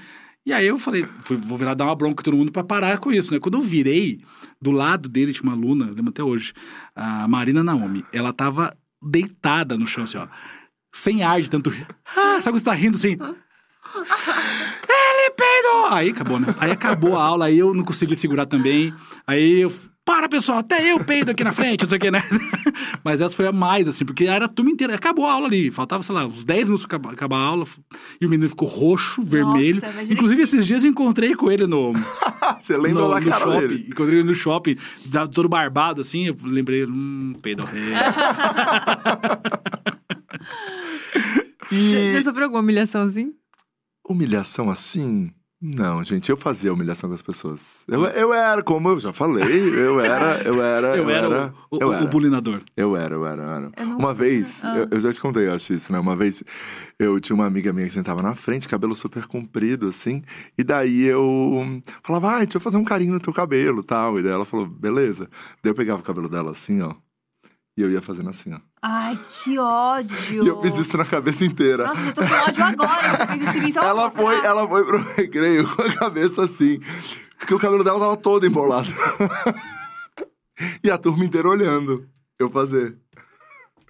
[0.45, 3.11] E aí eu falei, fui, vou virar dar uma bronca todo mundo para parar com
[3.11, 3.39] isso, né?
[3.39, 4.21] Quando eu virei,
[4.61, 6.53] do lado dele tinha uma aluna, lembro até hoje,
[6.95, 8.05] a Marina Naomi.
[8.13, 10.27] Ela tava deitada no chão, assim, ó.
[10.93, 11.87] Sem ar de tanto rir.
[12.15, 13.17] Ah, sabe quando você tá rindo assim?
[14.87, 15.87] Ele peidou!
[15.89, 16.53] Aí acabou, né?
[16.59, 18.93] Aí acabou a aula, aí eu não consegui segurar também.
[19.25, 19.73] Aí eu
[20.05, 22.21] para, pessoal, até eu peido aqui na frente, não sei o que, né?
[23.03, 24.93] Mas essa foi a mais, assim, porque era a turma inteira.
[24.93, 27.65] Acabou a aula ali, faltava, sei lá, uns 10 minutos pra acabar a aula.
[28.21, 29.81] E o menino ficou roxo, vermelho.
[29.81, 30.47] Nossa, Inclusive, que...
[30.47, 31.93] esses dias eu encontrei com ele no.
[32.61, 33.67] Você lembra no, da no cara shopping.
[33.67, 33.87] dele?
[33.89, 34.77] Encontrei ele no shopping,
[35.33, 36.27] todo barbado, assim.
[36.27, 37.81] Eu lembrei, hum, peido rei.
[41.71, 41.89] e...
[41.89, 43.31] Já, já sofreu alguma humilhaçãozinha?
[44.07, 45.31] Humilhação assim?
[45.67, 47.83] Não, gente, eu fazia humilhação com as pessoas.
[47.87, 50.87] Eu, eu era, como eu já falei, eu era, eu era.
[50.89, 52.05] eu, eu era, era, o, eu o, era.
[52.05, 52.61] o bulinador.
[52.77, 53.71] Eu era, eu era, eu era.
[53.75, 54.77] Eu uma vez, ah.
[54.77, 55.99] eu, eu, já te contei, acho isso, né?
[55.99, 56.43] Uma vez
[56.99, 60.21] eu tinha uma amiga minha que sentava na frente, cabelo super comprido, assim,
[60.55, 64.19] e daí eu falava, ai, deixa eu fazer um carinho no teu cabelo tal.
[64.19, 65.27] E daí ela falou, beleza.
[65.63, 66.93] Daí eu pegava o cabelo dela assim, ó.
[67.77, 68.59] E eu ia fazendo assim, ó.
[68.81, 70.43] Ai, que ódio!
[70.45, 71.85] E eu fiz isso na cabeça inteira.
[71.85, 73.17] Nossa, eu tô com ódio agora.
[73.17, 76.79] Você fez isso em mim, ela foi, ela foi pro recreio com a cabeça assim.
[77.37, 78.89] Porque o cabelo dela tava todo embolado.
[80.81, 82.07] e a turma inteira olhando
[82.39, 82.97] eu fazer.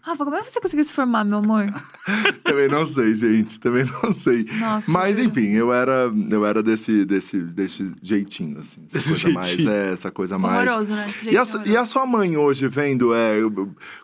[0.06, 1.66] Rafa, como é que você conseguiu se formar, meu amor?
[2.45, 3.60] Também não sei, gente.
[3.60, 4.45] Também não sei.
[4.60, 8.82] Nossa, Mas, enfim, eu era, eu era desse, desse, desse jeitinho, assim.
[8.86, 9.66] Essa desse coisa jeitinho.
[9.66, 9.66] mais.
[9.66, 10.70] É, essa coisa mais.
[10.70, 11.08] Horroroso, né?
[11.10, 13.38] Esse e, a, e a sua mãe hoje vendo, é.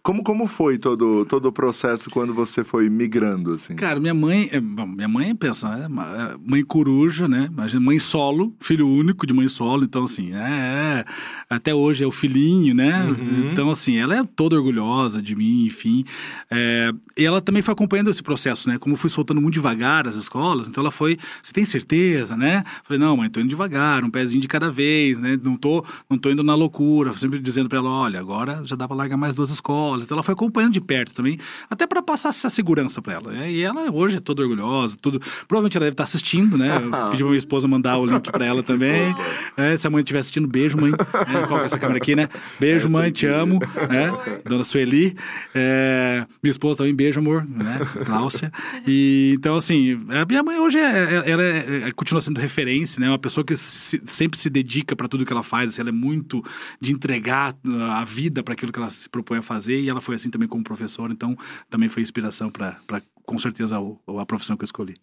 [0.02, 3.76] Como, como foi todo, todo o processo quando você foi migrando, assim?
[3.76, 4.50] Cara, minha mãe.
[4.52, 7.48] É, bom, minha mãe pensa, é, é mãe coruja, né?
[7.80, 9.84] Mãe solo, filho único de mãe solo.
[9.84, 11.06] Então, assim, é.
[11.06, 11.06] é
[11.48, 13.04] até hoje é o filhinho, né?
[13.04, 13.52] Uhum.
[13.52, 16.06] Então, assim, ela é toda orgulhosa de mim, enfim enfim.
[16.50, 18.78] É, e ela também foi acompanhando esse processo, né?
[18.78, 22.64] Como eu fui soltando muito devagar as escolas, então ela foi, você tem certeza, né?
[22.84, 25.38] Falei, não, mãe, tô indo devagar, um pezinho de cada vez, né?
[25.42, 28.88] Não tô, não tô indo na loucura, sempre dizendo para ela, olha, agora já dá
[28.88, 30.06] para largar mais duas escolas.
[30.06, 31.38] Então ela foi acompanhando de perto também,
[31.70, 33.32] até para passar essa segurança para ela.
[33.32, 33.52] Né?
[33.52, 35.20] E ela hoje é toda orgulhosa, tudo.
[35.48, 36.76] Provavelmente ela deve estar tá assistindo, né?
[36.76, 39.16] Eu pedi pra minha esposa mandar o link para ela também.
[39.58, 40.92] É, se a mãe estiver assistindo, beijo, mãe.
[40.92, 42.30] É, qual é essa câmera aqui, né?
[42.60, 43.60] Beijo, mãe, te amo.
[43.90, 45.16] É, dona Sueli.
[45.54, 47.80] É, é, minha esposa também, beijo, amor, né?
[48.06, 48.52] Cláudia.
[48.86, 53.00] E, então, assim, a minha mãe hoje, é, é ela é, é, continua sendo referência,
[53.00, 53.10] né?
[53.10, 55.72] Uma pessoa que se, sempre se dedica para tudo que ela faz.
[55.72, 56.44] Assim, ela é muito
[56.80, 57.56] de entregar
[57.92, 59.80] a vida para aquilo que ela se propõe a fazer.
[59.80, 61.12] E ela foi assim também como professora.
[61.12, 61.36] Então,
[61.70, 62.78] também foi inspiração para
[63.26, 64.94] com certeza a, a profissão que eu escolhi.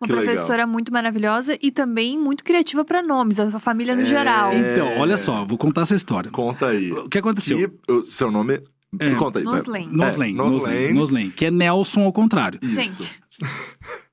[0.00, 0.68] Uma que professora legal.
[0.68, 4.06] muito maravilhosa e também muito criativa para nomes, a família no é...
[4.06, 4.52] geral.
[4.52, 6.30] Então, olha só, vou contar essa história.
[6.30, 6.92] Conta aí.
[6.92, 7.68] O que aconteceu?
[7.68, 8.62] Que, seu nome
[8.98, 9.44] é, Conta aí.
[9.44, 9.88] Noslen.
[9.90, 10.36] Noslen,
[10.68, 12.58] é, Noslen, que é Nelson ao contrário.
[12.62, 12.74] Isso.
[12.74, 13.22] Gente.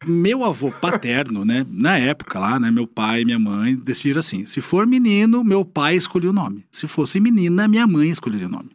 [0.08, 4.46] Meu avô paterno, né, na época lá, né, meu pai e minha mãe decidiram assim,
[4.46, 6.66] se for menino, meu pai escolheu o nome.
[6.72, 8.72] Se fosse menina, minha mãe escolheria o nome.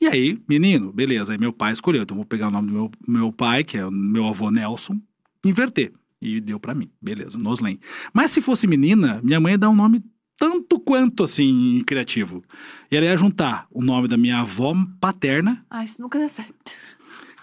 [0.00, 2.90] E aí, menino, beleza, aí meu pai escolheu, então vou pegar o nome do meu,
[3.08, 5.00] meu pai, que é o meu avô Nelson,
[5.44, 5.92] inverter.
[6.20, 7.80] E deu para mim, beleza, Noslen.
[8.12, 10.02] Mas se fosse menina, minha mãe ia dar um nome
[10.42, 12.42] tanto quanto assim criativo.
[12.90, 15.64] E ela ia juntar o nome da minha avó paterna.
[15.70, 16.72] Ah, isso nunca dá certo.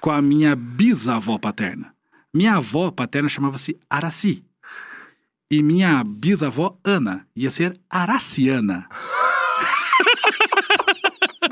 [0.01, 1.93] Com a minha bisavó paterna.
[2.33, 4.43] Minha avó paterna chamava-se Araci.
[5.49, 8.89] E minha bisavó Ana ia ser Araciana.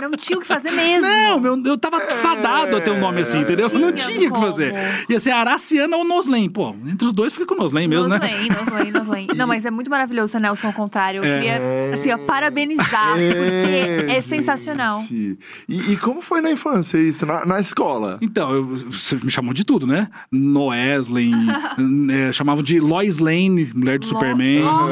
[0.08, 1.02] Não não tinha o que fazer mesmo.
[1.08, 3.70] Não, meu, eu tava fadado a ter um nome assim, entendeu?
[3.70, 4.74] Tinha não tinha o que fazer.
[5.10, 6.50] Ia ser Araciana ou Noslen.
[6.50, 8.18] Pô, entre os dois fica com Noslen mesmo, né?
[8.18, 9.28] Noslen, Noslen, Noslen.
[9.36, 11.20] Não, mas é muito maravilhoso ser Nelson ao contrário.
[11.24, 11.34] Eu É.
[11.36, 11.62] queria,
[11.94, 15.02] assim, ó, parabenizar, porque é sensacional.
[15.02, 15.38] Gente.
[15.68, 17.26] E, e como foi na infância isso?
[17.26, 18.18] Na, na escola?
[18.22, 20.08] Então, eu- você me chamou de tudo, né?
[20.32, 21.34] Noeslen,
[22.12, 24.62] é, chamavam de Lois Lane, mulher do Lo- Superman.
[24.64, 24.90] Lo-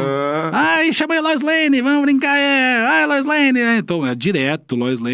[0.53, 2.86] Ah, Ai, chamei Lois Lane, vamos brincar, é.
[2.86, 3.59] Ai, Lois Lane.
[3.59, 3.78] é.
[3.78, 5.05] Então, é direto, Lois Lane.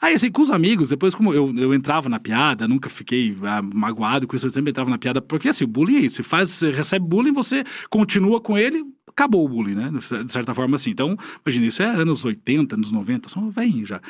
[0.00, 3.62] Aí, assim, com os amigos, depois, como eu, eu entrava na piada, nunca fiquei ah,
[3.62, 6.16] magoado com isso, eu sempre entrava na piada, porque assim, o bullying é isso.
[6.16, 9.92] Você faz, você recebe bullying, você continua com ele, acabou o bullying, né?
[10.24, 10.90] De certa forma, assim.
[10.90, 14.00] Então, imagina, isso é anos 80, anos 90, são velhinhos já.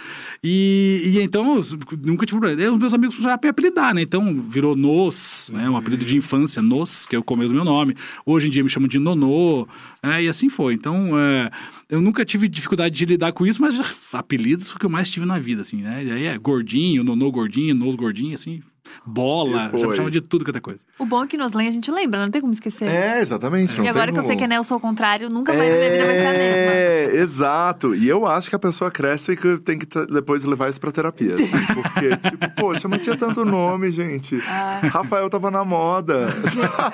[0.43, 1.63] E, e então,
[2.05, 2.73] nunca tive problema.
[2.73, 4.03] Os meus amigos a me apelidar, né?
[4.03, 5.69] Então, virou Nos, né?
[5.69, 7.95] Um apelido de infância, Nos, que é o começo do meu nome.
[8.25, 9.67] Hoje em dia me chamam de Nonô,
[10.03, 10.23] né?
[10.25, 10.75] E assim foi.
[10.75, 11.51] Então, é,
[11.89, 13.79] eu nunca tive dificuldade de lidar com isso, mas
[14.13, 16.05] apelidos foi o que eu mais tive na vida, assim, né?
[16.05, 18.63] E aí é gordinho, Nonô gordinho, Nos gordinho, assim,
[19.07, 20.81] bola, já me chama de tudo que é coisa.
[20.99, 22.89] O bom é que Noslen a gente lembra, não tem como esquecer.
[22.89, 23.77] é, exatamente.
[23.77, 25.77] não e agora tem que eu sei que é Nelson ao contrário, nunca mais na
[25.77, 26.73] minha vida vai ser a mesma.
[26.73, 27.95] É, exato.
[27.95, 30.93] E eu acho que a pessoa cresce e que tem que depois levar isso pra
[30.93, 31.53] terapia, assim.
[31.75, 34.39] Porque, tipo, poxa, mas tinha tanto nome, gente.
[34.47, 34.81] Ah.
[34.85, 36.29] Rafael tava na moda.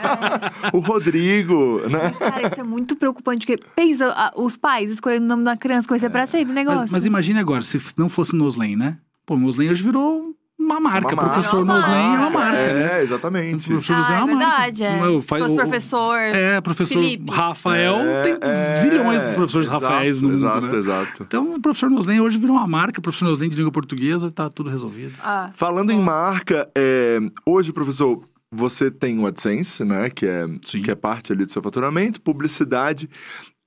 [0.73, 2.11] o Rodrigo, né?
[2.19, 5.99] Cara, isso é muito preocupante, porque pensa, os pais escolhendo o nome da criança, vai
[5.99, 6.81] ser pra sempre o negócio.
[6.83, 8.99] Mas, mas imagine agora, se não fosse Noslen, né?
[9.27, 10.35] Pô, Noslen hoje virou
[10.69, 11.09] uma marca.
[11.15, 11.33] Uma marca.
[11.35, 12.39] Professor uma Noslen é uma marca.
[12.39, 12.99] marca, né?
[12.99, 13.69] É, exatamente.
[13.69, 14.47] Professor Ah, Noslen é uma marca.
[14.73, 15.07] verdade, é.
[15.07, 16.19] Eu- Se faz- fosse o- professor.
[16.19, 17.31] É, professor Felipe.
[17.33, 20.77] Rafael, É, tem é, zilhões de professores exato, Rafaéis no mundo, Exato, né?
[20.77, 21.23] exato.
[21.23, 24.71] Então, o professor Noslen hoje virou uma marca, professor Noslen de língua portuguesa, tá tudo
[24.71, 25.15] resolvido.
[25.23, 30.09] Ah, Falando em marca, é, hoje, professor, você tem o AdSense, né?
[30.11, 30.81] Que é, Sim.
[30.83, 33.09] que é parte ali do seu faturamento, publicidade,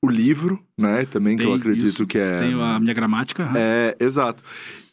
[0.04, 1.06] o livro, né?
[1.06, 2.40] Também, que eu Tem acredito isso, que é.
[2.40, 3.50] Tenho a minha gramática.
[3.56, 4.44] É, exato.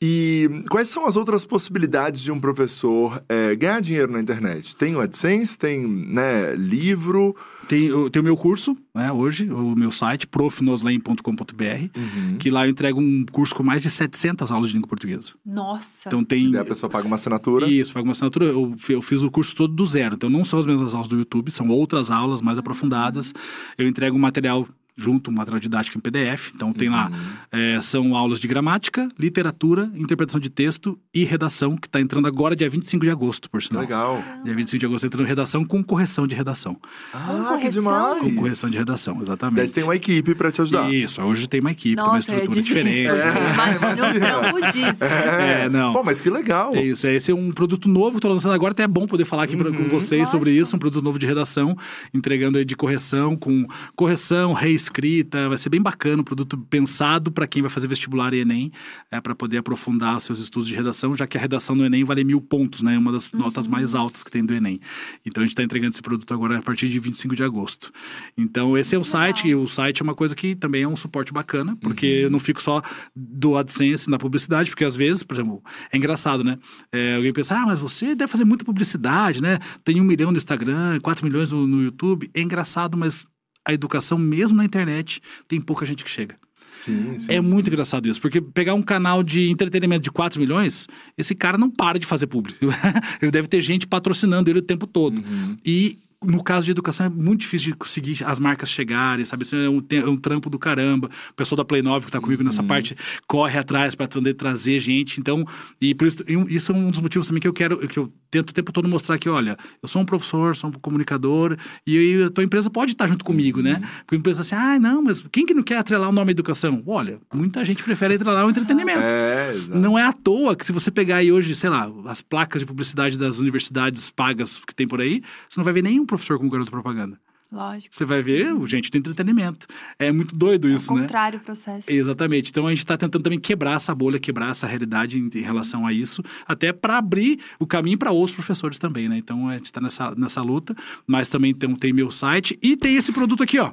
[0.00, 4.76] E quais são as outras possibilidades de um professor é, ganhar dinheiro na internet?
[4.76, 7.34] Tem o AdSense, tem né, livro.
[7.66, 12.36] Tem, eu tenho o meu curso, né, hoje, o meu site, profnoslen.com.br, Uhum.
[12.38, 15.32] que lá eu entrego um curso com mais de 700 aulas de língua portuguesa.
[15.44, 16.08] nossa.
[16.08, 16.46] Então tem...
[16.46, 17.66] E daí a pessoa paga uma assinatura.
[17.66, 18.46] Isso, paga uma assinatura.
[18.46, 20.14] Eu, eu fiz o curso todo do zero.
[20.14, 23.34] Então, não são as mesmas aulas do YouTube, são outras aulas mais aprofundadas.
[23.76, 24.66] Eu entrego um material
[25.00, 26.50] junto, um material didático em PDF.
[26.54, 27.08] Então, tem lá,
[27.52, 32.56] é, são aulas de gramática, literatura, interpretação de texto e redação, que está entrando agora
[32.56, 33.82] dia 25 de agosto, por Que sinal.
[33.82, 34.24] legal.
[34.44, 36.76] Dia 25 de agosto entrando redação com correção de redação.
[37.14, 37.70] Ah, que correção?
[37.82, 38.18] demais.
[38.22, 39.68] Com correção de redação, exatamente.
[39.68, 40.92] você tem uma equipe pra te ajudar.
[40.92, 42.74] Isso, hoje tem uma equipe, tem uma Nossa, eu ia estrutura dizer.
[42.74, 43.54] diferente.
[43.54, 44.20] Imagina o
[44.50, 45.04] trampo disso.
[45.04, 45.92] É, não.
[45.92, 46.74] Pô, mas que legal.
[46.74, 48.88] É isso, é, esse é um produto novo que eu tô lançando agora, até é
[48.88, 50.62] bom poder falar aqui pra- com vocês sobre lógico.
[50.66, 51.76] isso, um produto novo de redação,
[52.12, 54.52] entregando aí de correção, com correção,
[54.88, 58.72] reescrita, vai ser bem bacana, um produto pensado para quem vai fazer vestibular e Enem,
[59.10, 62.04] é, para poder aprofundar os seus estudos de redação, já que a redação no Enem
[62.04, 64.80] vale mil pontos, né, uma das notas mais altas que tem do Enem.
[65.24, 67.92] Então a gente está entregando esse produto agora a partir de 25 de agosto.
[68.36, 70.96] Então esse é o site, e o site é uma coisa que também é um
[70.96, 72.82] suporte bacana, porque eu não fico só
[73.14, 75.62] do AdSense na publicidade, porque às vezes, por exemplo,
[75.92, 76.58] é engraçado, né?
[76.92, 79.58] É, alguém pensa, ah, mas você deve fazer muita publicidade, né?
[79.84, 82.30] Tem um milhão no Instagram, quatro milhões no, no YouTube.
[82.34, 83.26] É engraçado, mas
[83.68, 86.36] a educação, mesmo na internet, tem pouca gente que chega.
[86.72, 87.34] Sim, sim.
[87.34, 90.86] É muito engraçado isso, porque pegar um canal de entretenimento de 4 milhões,
[91.18, 92.58] esse cara não para de fazer público.
[93.20, 95.18] ele deve ter gente patrocinando ele o tempo todo.
[95.18, 95.56] Uhum.
[95.66, 99.44] E no caso de educação é muito difícil de conseguir as marcas chegarem, sabe?
[99.44, 101.08] Isso é um, é um trampo do caramba.
[101.30, 102.96] O pessoal da Play 9 que tá comigo nessa parte
[103.26, 105.20] corre atrás para trazer gente.
[105.20, 105.46] Então,
[105.80, 108.50] e por isso, isso é um dos motivos também que eu quero, que eu tento
[108.50, 111.56] o tempo todo mostrar que, olha, eu sou um professor, sou um comunicador,
[111.86, 113.80] e a tua empresa pode estar junto comigo, né?
[114.00, 116.82] Porque a empresa assim, ah, não, mas quem que não quer atrelar o nome educação?
[116.86, 119.00] Olha, muita gente prefere atrelar o entretenimento.
[119.00, 119.52] É.
[119.68, 122.66] Não é à toa que se você pegar aí hoje, sei lá, as placas de
[122.66, 126.50] publicidade das universidades pagas que tem por aí, você não vai ver nenhum professor como
[126.50, 127.18] garoto propaganda.
[127.50, 127.94] Lógico.
[127.96, 129.66] Você vai ver o gente do entretenimento.
[129.98, 131.02] É muito doido É isso, né?
[131.02, 131.90] contrário o processo.
[131.90, 132.50] Exatamente.
[132.50, 135.86] Então a gente está tentando também quebrar essa bolha, quebrar essa realidade em, em relação
[135.86, 139.16] a isso, até para abrir o caminho para outros professores também, né?
[139.16, 142.96] Então a gente está nessa, nessa luta, mas também tem, tem meu site e tem
[142.96, 143.72] esse produto aqui, ó.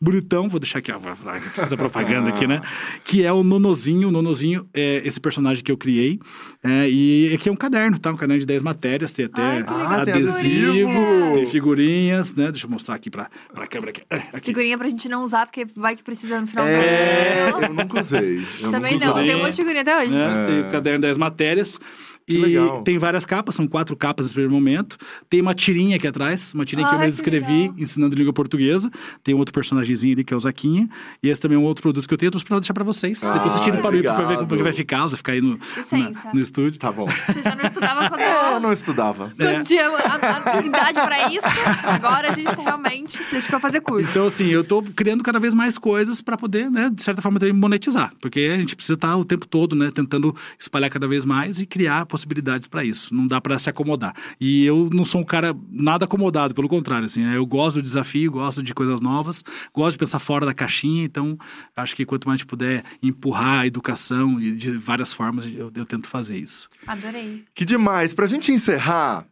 [0.00, 2.60] Bonitão, vou deixar aqui, ó, vou fazer propaganda aqui, né?
[3.04, 4.08] Que é o Nonozinho.
[4.08, 6.18] O Nonozinho é esse personagem que eu criei.
[6.62, 8.10] É, e aqui é um caderno, tá?
[8.10, 9.64] Um caderno de 10 matérias, tem até Ai.
[9.66, 10.90] Ah, adesivo,
[11.34, 12.50] tem figurinhas, né?
[12.50, 14.02] Deixa eu mostrar aqui para a câmera aqui.
[14.10, 14.46] É, aqui.
[14.46, 17.66] Figurinha pra gente não usar, porque vai que precisa no final É, do ano.
[17.66, 18.44] eu nunca usei.
[18.60, 19.26] Eu Também nunca não, usei.
[19.26, 20.10] tem um monte de figurinha até hoje.
[20.10, 20.42] né?
[20.42, 20.46] É.
[20.46, 21.80] Tem o caderno das matérias.
[22.26, 22.82] E legal.
[22.82, 24.96] tem várias capas, são quatro capas nesse primeiro momento.
[25.28, 27.74] Tem uma tirinha aqui atrás, uma tirinha que eu mesmo que escrevi, legal.
[27.78, 28.90] ensinando língua portuguesa.
[29.22, 30.88] Tem um outro personagem personagemzinho ali, que é o Zaquinha.
[31.22, 32.84] E esse também é um outro produto que eu tenho, eu trouxe pra deixar pra
[32.84, 33.22] vocês.
[33.24, 35.32] Ah, Depois vocês tiram para o pra ver como é que vai ficar, você ficar
[35.32, 35.58] aí no,
[35.92, 36.78] na- no estúdio.
[36.78, 37.06] Tá bom.
[37.06, 39.32] Você já não estudava quando, É, eu não estudava.
[39.38, 39.52] É.
[39.54, 41.46] quando tinha a, a idade pra isso.
[41.84, 44.10] Agora a gente tá realmente deixa eu fazer curso.
[44.10, 47.38] Então, assim, eu tô criando cada vez mais coisas pra poder, né, de certa forma,
[47.38, 48.12] também monetizar.
[48.20, 51.66] Porque a gente precisa estar o tempo todo, né, tentando espalhar cada vez mais e
[51.66, 53.12] criar possibilidades pra isso.
[53.12, 54.14] Não dá pra se acomodar.
[54.40, 57.82] E eu não sou um cara nada acomodado, pelo contrário, assim, né, eu gosto do
[57.82, 59.42] desafio, gosto de coisas novas,
[59.72, 61.04] gosto de pensar fora da caixinha.
[61.04, 61.36] Então,
[61.76, 65.72] acho que quanto mais a gente puder empurrar a educação e de várias formas, eu,
[65.74, 66.68] eu tento fazer isso.
[66.86, 67.44] Adorei.
[67.52, 68.14] Que demais.
[68.14, 69.26] Pra gente encerrar,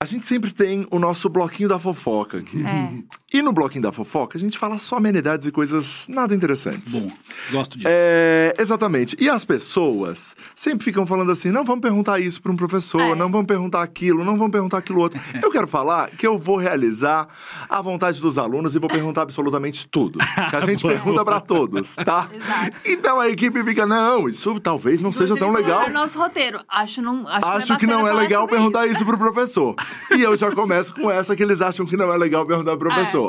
[0.00, 2.62] a gente sempre tem o nosso bloquinho da fofoca aqui.
[2.64, 3.02] É.
[3.32, 6.92] E no bloquinho da fofoca, a gente fala só amenidades e coisas nada interessantes.
[6.92, 7.10] Bom,
[7.52, 7.88] gosto disso.
[7.88, 9.16] É, exatamente.
[9.20, 13.14] E as pessoas sempre ficam falando assim: não vamos perguntar isso para um professor, É.
[13.14, 15.20] não vamos perguntar aquilo, não vamos perguntar aquilo outro.
[15.40, 17.28] Eu quero falar que eu vou realizar
[17.68, 20.18] a vontade dos alunos e vou perguntar absolutamente tudo.
[20.50, 22.28] Que a gente pergunta para todos, tá?
[22.32, 22.76] Exato.
[22.84, 25.88] Então a equipe fica: não, isso talvez não seja tão Inclusive, legal.
[25.88, 26.60] no nosso roteiro.
[26.68, 29.74] Acho, não, acho, Acho que não é bacana legal perguntar isso pro professor.
[30.10, 32.88] E eu já começo com essa que eles acham que não é legal perguntar pro
[32.88, 33.19] professor.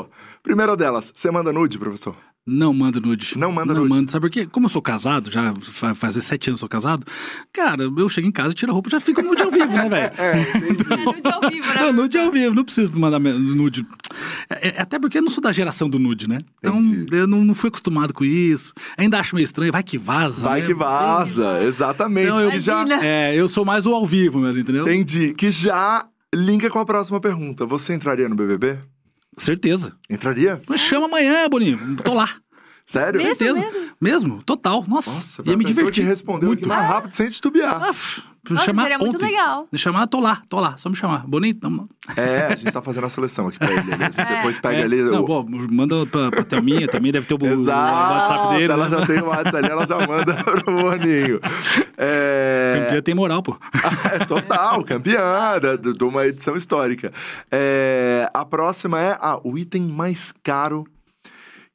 [0.42, 2.16] Primeira delas, você manda nude, professor?
[2.44, 3.38] Não manda nude.
[3.38, 3.94] Não manda não nude.
[3.94, 4.10] Manda.
[4.10, 4.46] Sabe por quê?
[4.50, 7.06] Como eu sou casado, já fa- fazer sete anos que sou casado,
[7.52, 10.12] cara, eu chego em casa, tiro a roupa já fico nude ao vivo, né, velho?
[10.18, 10.92] É, entendi.
[10.92, 11.80] É nude ao vivo, né?
[11.82, 13.86] Não, nude ao vivo, não preciso mandar nude.
[14.50, 16.38] É, é- até porque eu não sou da geração do nude, né?
[16.58, 17.14] Então, Entendi.
[17.16, 18.74] eu não, não fui acostumado com isso.
[18.98, 20.44] Ainda acho meio estranho, vai que vaza.
[20.48, 20.66] Vai né?
[20.66, 22.28] que vaza, exatamente.
[22.28, 22.84] Não, eu- já.
[23.04, 24.82] É, eu sou mais do ao vivo mesmo, entendeu?
[24.82, 25.32] entendi.
[25.32, 27.64] Que já linka com a próxima pergunta.
[27.66, 28.78] Você entraria no BBB?
[29.36, 29.96] Certeza.
[30.10, 30.60] Entraria?
[30.68, 31.96] Mas chama amanhã, Boninho.
[31.96, 32.28] Tô lá.
[32.84, 33.22] Sério?
[33.22, 33.36] Mesmo?
[33.36, 33.90] Certeza.
[34.00, 34.42] Mesmo?
[34.42, 34.84] Total.
[34.88, 36.02] Nossa, Nossa, ia me a pessoa divertir.
[36.04, 36.60] que respondeu muito.
[36.60, 37.80] aqui mais rápido sem titubear.
[37.82, 37.94] Ah,
[38.50, 39.26] Nossa, chamar seria muito ontem.
[39.26, 39.68] legal.
[39.70, 40.76] Me chamar, tô lá, tô lá.
[40.76, 41.24] Só me chamar.
[41.26, 41.68] Bonito?
[41.68, 43.84] Não, É, a gente tá fazendo a seleção aqui pra ele.
[43.84, 43.96] né?
[44.00, 44.36] A gente É.
[44.36, 45.00] depois pega É, ali.
[45.02, 45.26] Não, o...
[45.26, 48.72] pô, manda pra, pra Thelminha, também deve ter o, o Exato, WhatsApp dele.
[48.72, 48.98] ela né?
[48.98, 51.40] já tem o WhatsApp ali, ela já manda pro Boninho.
[51.96, 52.82] É...
[52.86, 53.56] Campeã tem moral, pô.
[54.12, 57.12] É, total, campeã da- de de uma edição histórica.
[57.50, 60.84] É, a próxima é ah, o item mais caro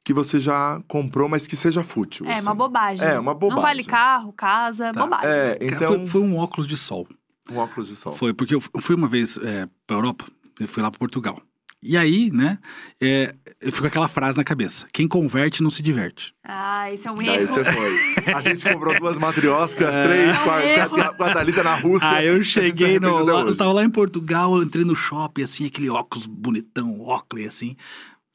[0.08, 2.24] que você já comprou, mas que seja fútil.
[2.24, 2.42] É, assim.
[2.46, 3.06] uma bobagem.
[3.06, 3.56] É, uma bobagem.
[3.56, 5.28] Não vale carro, casa, bobagem.
[5.28, 7.06] É, então, foi, foi um óculos de sol.
[7.50, 8.14] um óculos de sol.
[8.14, 10.24] Foi, porque eu fui uma vez é, pra Europa,
[10.58, 11.42] eu fui lá pra Portugal.
[11.82, 12.58] E aí, né,
[12.98, 16.34] é, eu fico com aquela frase na cabeça: quem converte não se diverte.
[16.42, 17.48] Ah, isso é um Daí erro.
[17.48, 18.32] você foi.
[18.34, 20.06] A gente comprou duas matrioscas, É.
[20.06, 22.08] três, É um com a- com a Thalita na Rússia.
[22.08, 23.22] Aí eu cheguei no.
[23.22, 27.44] Lá, eu tava lá em Portugal, eu entrei no shopping, assim, aquele óculos bonitão, óculos
[27.46, 27.76] assim.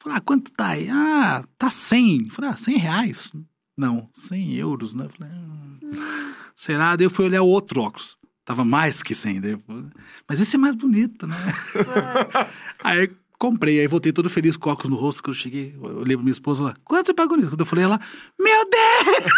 [0.04, 0.88] Falei, ah, quanto tá aí?
[0.90, 2.28] Ah, tá 100.
[2.30, 3.32] Falei, ah, 100 reais?
[3.76, 5.08] Não, 100 euros, né?
[5.18, 6.94] Falei, ah, será?
[6.94, 8.16] Daí eu fui olhar o outro óculos.
[8.44, 9.40] Tava mais que 100.
[9.40, 9.84] Daí falei,
[10.28, 11.36] Mas esse é mais bonito, né?
[12.84, 15.22] aí comprei, aí voltei todo feliz com óculos no rosto.
[15.22, 17.48] Quando eu cheguei, eu olhei pra minha esposa lá, quanto você pagou nisso?
[17.50, 17.98] Quando eu falei, ela,
[18.38, 19.32] meu Deus!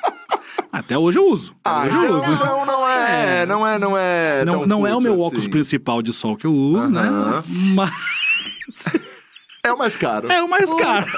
[0.72, 1.54] Até hoje eu uso.
[1.64, 2.30] Ah, hoje eu uso.
[2.30, 3.46] não, não é, É.
[3.46, 4.44] não é, não é.
[4.44, 5.50] Não, não é o meu óculos assim.
[5.50, 7.02] principal de sol que eu uso, né?
[7.02, 7.42] Aham.
[7.74, 7.90] Mas
[9.62, 10.30] É o mais caro.
[10.30, 10.82] é o mais Putz.
[10.82, 11.06] caro.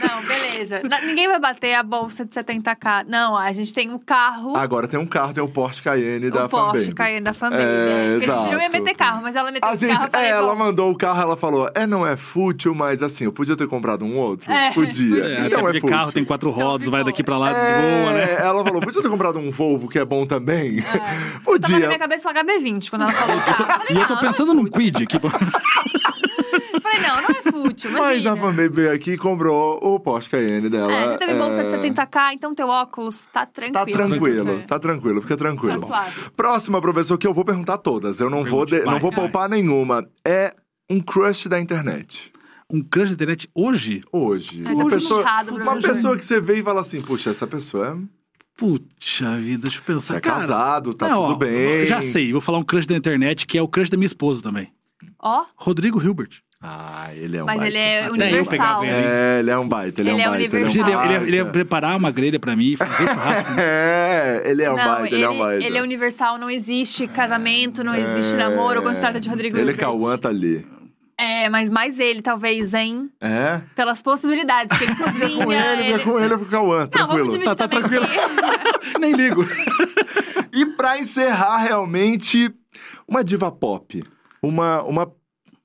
[0.00, 0.80] Não, beleza.
[0.88, 3.04] Não, ninguém vai bater a bolsa de 70k.
[3.08, 4.56] Não, a gente tem um carro.
[4.56, 6.92] Agora tem um carro, tem o Porsche Cayenne da o Porsche.
[6.92, 7.64] Cayenne da família.
[7.64, 8.82] É, Porque a gente não ia exato.
[8.82, 10.06] meter carro, mas ela meteu A esse gente, carro.
[10.06, 13.24] eu falei, é, ela mandou o carro, ela falou, é, não é fútil, mas assim,
[13.24, 14.50] eu podia ter comprado um outro?
[14.50, 15.08] É, podia.
[15.08, 15.24] podia.
[15.24, 15.88] É, Então Não é fútil.
[15.88, 17.12] carro tem quatro Então rodas, vai ficou.
[17.12, 18.32] daqui pra lá de É, boa, né?
[18.46, 20.78] Ela falou, podia ter comprado um Volvo que é bom também?
[20.78, 20.82] É.
[20.92, 21.00] Tava
[21.34, 21.78] na Podia.
[21.86, 23.62] minha cabeça um HB20 quando ela falou carro.
[23.62, 25.18] Eu falei, E eu tô não, pensando é num quid aqui.
[26.92, 27.90] falei, não, não é fútil.
[27.98, 28.36] Mas a.
[28.36, 30.92] Fanbang veio aqui e comprou o Porsche Cayenne dela.
[30.92, 33.72] É, não teve bolsa de É, 70k, então teu óculos tá tranquilo.
[33.74, 35.80] Tá tranquilo, tá tranquilo, fica tranquilo.
[35.80, 36.20] Tá suave.
[36.36, 38.20] Próxima, professor, que eu vou perguntar todas.
[38.20, 40.06] Eu não vou, de- não vou poupar nenhuma.
[40.24, 40.54] É
[40.90, 42.32] um crush da internet.
[42.72, 44.00] Um crush da internet hoje?
[44.10, 44.62] Hoje.
[44.62, 47.88] Uma tá pessoa, puxado, uma pessoa que você vê e fala assim, puxa, essa pessoa
[47.88, 48.22] é,
[48.56, 50.14] Puxa vida, deixa eu pensar.
[50.14, 51.86] você é Cara, casado, tá não, tudo ó, bem.
[51.86, 54.42] Já sei, vou falar um crush da internet que é o crush da minha esposa
[54.42, 54.70] também.
[55.18, 56.40] Ó, Rodrigo Hilbert.
[56.64, 57.66] Ah, ele é um mas baita.
[57.66, 58.50] ele é universal.
[58.50, 58.94] pegava ele.
[58.94, 60.56] É, ele é um baita, ele, Ele é é um baita.
[60.56, 60.74] universal.
[60.84, 63.50] Ele, Ele, ele, é um ele ia preparar uma grelha pra mim, fazer churrasco.
[63.58, 65.64] É, ele é um não, baita, ele, ele, é um baita.
[65.64, 69.72] ele é universal, não existe casamento, não existe namoro quando se trata de Rodrigo Ele,
[69.72, 69.78] Hilbert.
[69.80, 70.64] Cauã, tá ali.
[71.18, 73.10] É, mas mais ele, talvez, hein?
[73.20, 73.60] É?
[73.74, 75.44] Pelas possibilidades, que ele cozinha.
[75.44, 75.98] Com ele, ele...
[76.04, 77.18] com ele, com o Cauã, Não, tranquilo.
[77.18, 78.00] vamos dividir Tá- tá também.
[79.00, 79.44] Nem ligo.
[80.52, 82.52] E pra encerrar, realmente,
[83.06, 84.02] uma diva pop.
[84.42, 85.12] Uma, uma,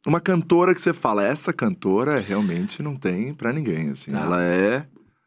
[0.09, 4.11] uma cantora que você fala, essa cantora realmente não tem pra ninguém, assim.
[4.11, 4.19] Tá.
[4.19, 4.85] Ela é...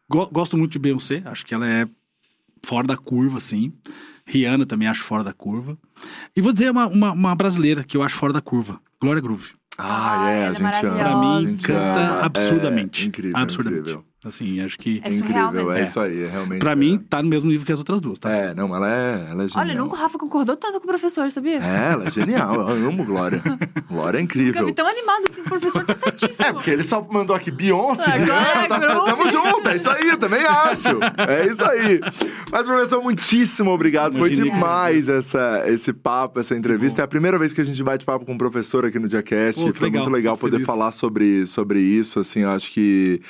[0.09, 1.87] Go- Gosto muito de Beyoncé, acho que ela é
[2.65, 3.73] fora da curva, assim.
[4.27, 5.77] Rihanna também acho fora da curva.
[6.37, 9.53] E vou dizer uma, uma, uma brasileira que eu acho fora da curva, Glória Groove.
[9.79, 10.97] Ah, é, ela a é gente ama.
[10.99, 12.21] Pra mim, a canta ama.
[12.27, 13.05] absurdamente.
[13.05, 13.81] É, incrível, absurdamente.
[13.81, 14.05] incrível.
[14.23, 15.01] Assim, acho que.
[15.03, 15.79] É surreal incrível, mesmo.
[15.79, 15.85] é É.
[15.85, 16.59] isso aí, é realmente.
[16.61, 16.75] Pra é.
[16.75, 18.31] mim, tá no mesmo nível que as outras duas, tá?
[18.31, 19.65] É, não, ela é, ela é genial.
[19.67, 21.57] Olha, nunca o Rafa concordou tanto com o professor, sabia?
[21.59, 23.43] É, ela é genial, eu amo Glória.
[23.89, 24.67] Glória é Eu incrível.
[24.67, 26.47] vi tão animado assim, o professor tá certíssimo.
[26.47, 28.11] É, porque ele só mandou aqui Beyoncé.
[28.13, 28.69] Agora?
[28.69, 29.01] Tá-.
[29.07, 30.89] Tamo junto, é isso aí, também acho.
[31.27, 32.01] É isso aí.
[32.53, 34.19] Mas, professor, muitíssimo obrigado.
[34.19, 37.01] Foi demais essa, esse papo, essa entrevista.
[37.01, 39.63] É a primeira vez que a gente bate papo com um professor aqui no Diacast.
[39.63, 40.67] Pô, que Foi legal, muito legal poder feliz.
[40.67, 42.19] falar sobre, sobre isso.
[42.21, 43.23] Assim, eu acho que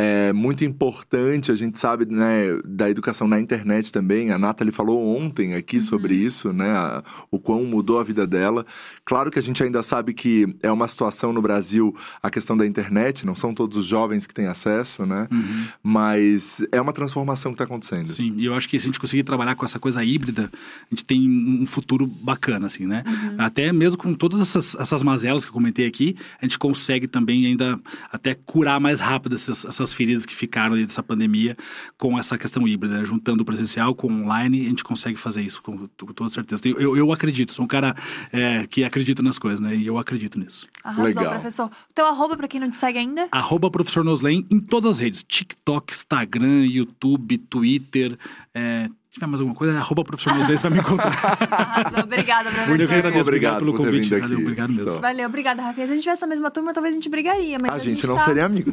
[0.00, 1.50] é muito importante.
[1.50, 4.30] A gente sabe, né, da educação na internet também.
[4.30, 6.70] A Nathalie falou ontem aqui sobre isso, né?
[6.70, 8.64] a- o quão mudou a vida dela.
[9.04, 12.64] Claro que a gente ainda sabe que é uma situação no Brasil a questão da
[12.64, 15.26] internet, não são todos os jovens que têm acesso, né?
[15.32, 15.66] Uhum.
[15.82, 18.06] Mas é uma transformação que está acontecendo.
[18.06, 20.94] Sim, e eu acho que se a gente conseguir trabalhar com essa coisa híbrida, a
[20.94, 23.02] gente tem um futuro bacana, assim, né?
[23.36, 27.46] Até mesmo com todas essas, essas mazelas que eu comentei aqui, a gente consegue também
[27.46, 27.80] ainda
[28.12, 31.56] até curar mais rápido essas, essas feridas que ficaram dessa pandemia
[31.96, 33.04] com essa questão híbrida, né?
[33.04, 36.62] juntando o presencial com o online, a gente consegue fazer isso com, com toda certeza.
[36.66, 37.94] Eu, eu, eu acredito, sou um cara
[38.32, 39.74] é, que acredita nas coisas, né?
[39.74, 40.66] E eu acredito nisso.
[40.82, 41.32] Arrasou, Legal.
[41.32, 41.70] professor.
[41.94, 43.28] Teu arroba, pra quem não te segue ainda?
[43.30, 45.22] Arroba Professor Noslen em todas as redes.
[45.22, 48.18] TikTok, Instagram, YouTube, Twitter.
[48.54, 48.88] É,
[49.18, 51.08] tiver mais alguma coisa, é arroba Professor Noslen, você vai me encontrar.
[51.50, 52.04] Arrasou.
[52.04, 52.96] Obrigada, professor.
[52.96, 54.14] agradeço, Obrigado pelo convite.
[54.14, 54.82] aqui, Valeu, obrigado mesmo.
[54.84, 55.02] professor.
[55.02, 55.86] Valeu, obrigada, Rafinha.
[55.86, 58.06] Se a gente tivesse na mesma turma, talvez a gente brigaria, mas A, a, gente
[58.06, 58.24] não tá...
[58.24, 58.72] seria amigo.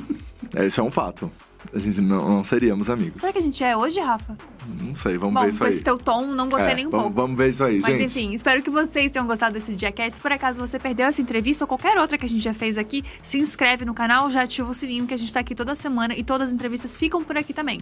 [0.55, 1.31] Esse é um fato.
[1.73, 3.21] A gente não, não seríamos amigos.
[3.21, 4.37] Será que a gente é hoje, Rafa?
[4.81, 5.69] Não sei, vamos Bom, ver isso com aí.
[5.69, 7.21] esse teu tom, não gostei É, nem um vamos, pouco.
[7.21, 8.05] vamos ver isso aí, Mas gente.
[8.05, 10.13] enfim, espero que vocês tenham gostado desse Diacast.
[10.15, 12.77] Se por acaso você perdeu essa entrevista ou qualquer outra que a gente já fez
[12.77, 15.75] aqui, se inscreve no canal, já ativa o sininho que a gente tá aqui toda
[15.75, 17.79] semana e todas as entrevistas ficam por aqui também.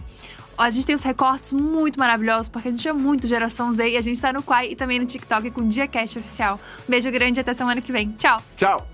[0.58, 3.96] A gente tem os recortes muito maravilhosos, porque a gente é muito geração Z e
[3.96, 6.60] a gente tá no Quai e também no TikTok com o Diacast oficial.
[6.86, 8.10] Um beijo grande e até semana que vem.
[8.18, 8.42] Tchau!
[8.56, 8.93] Tchau!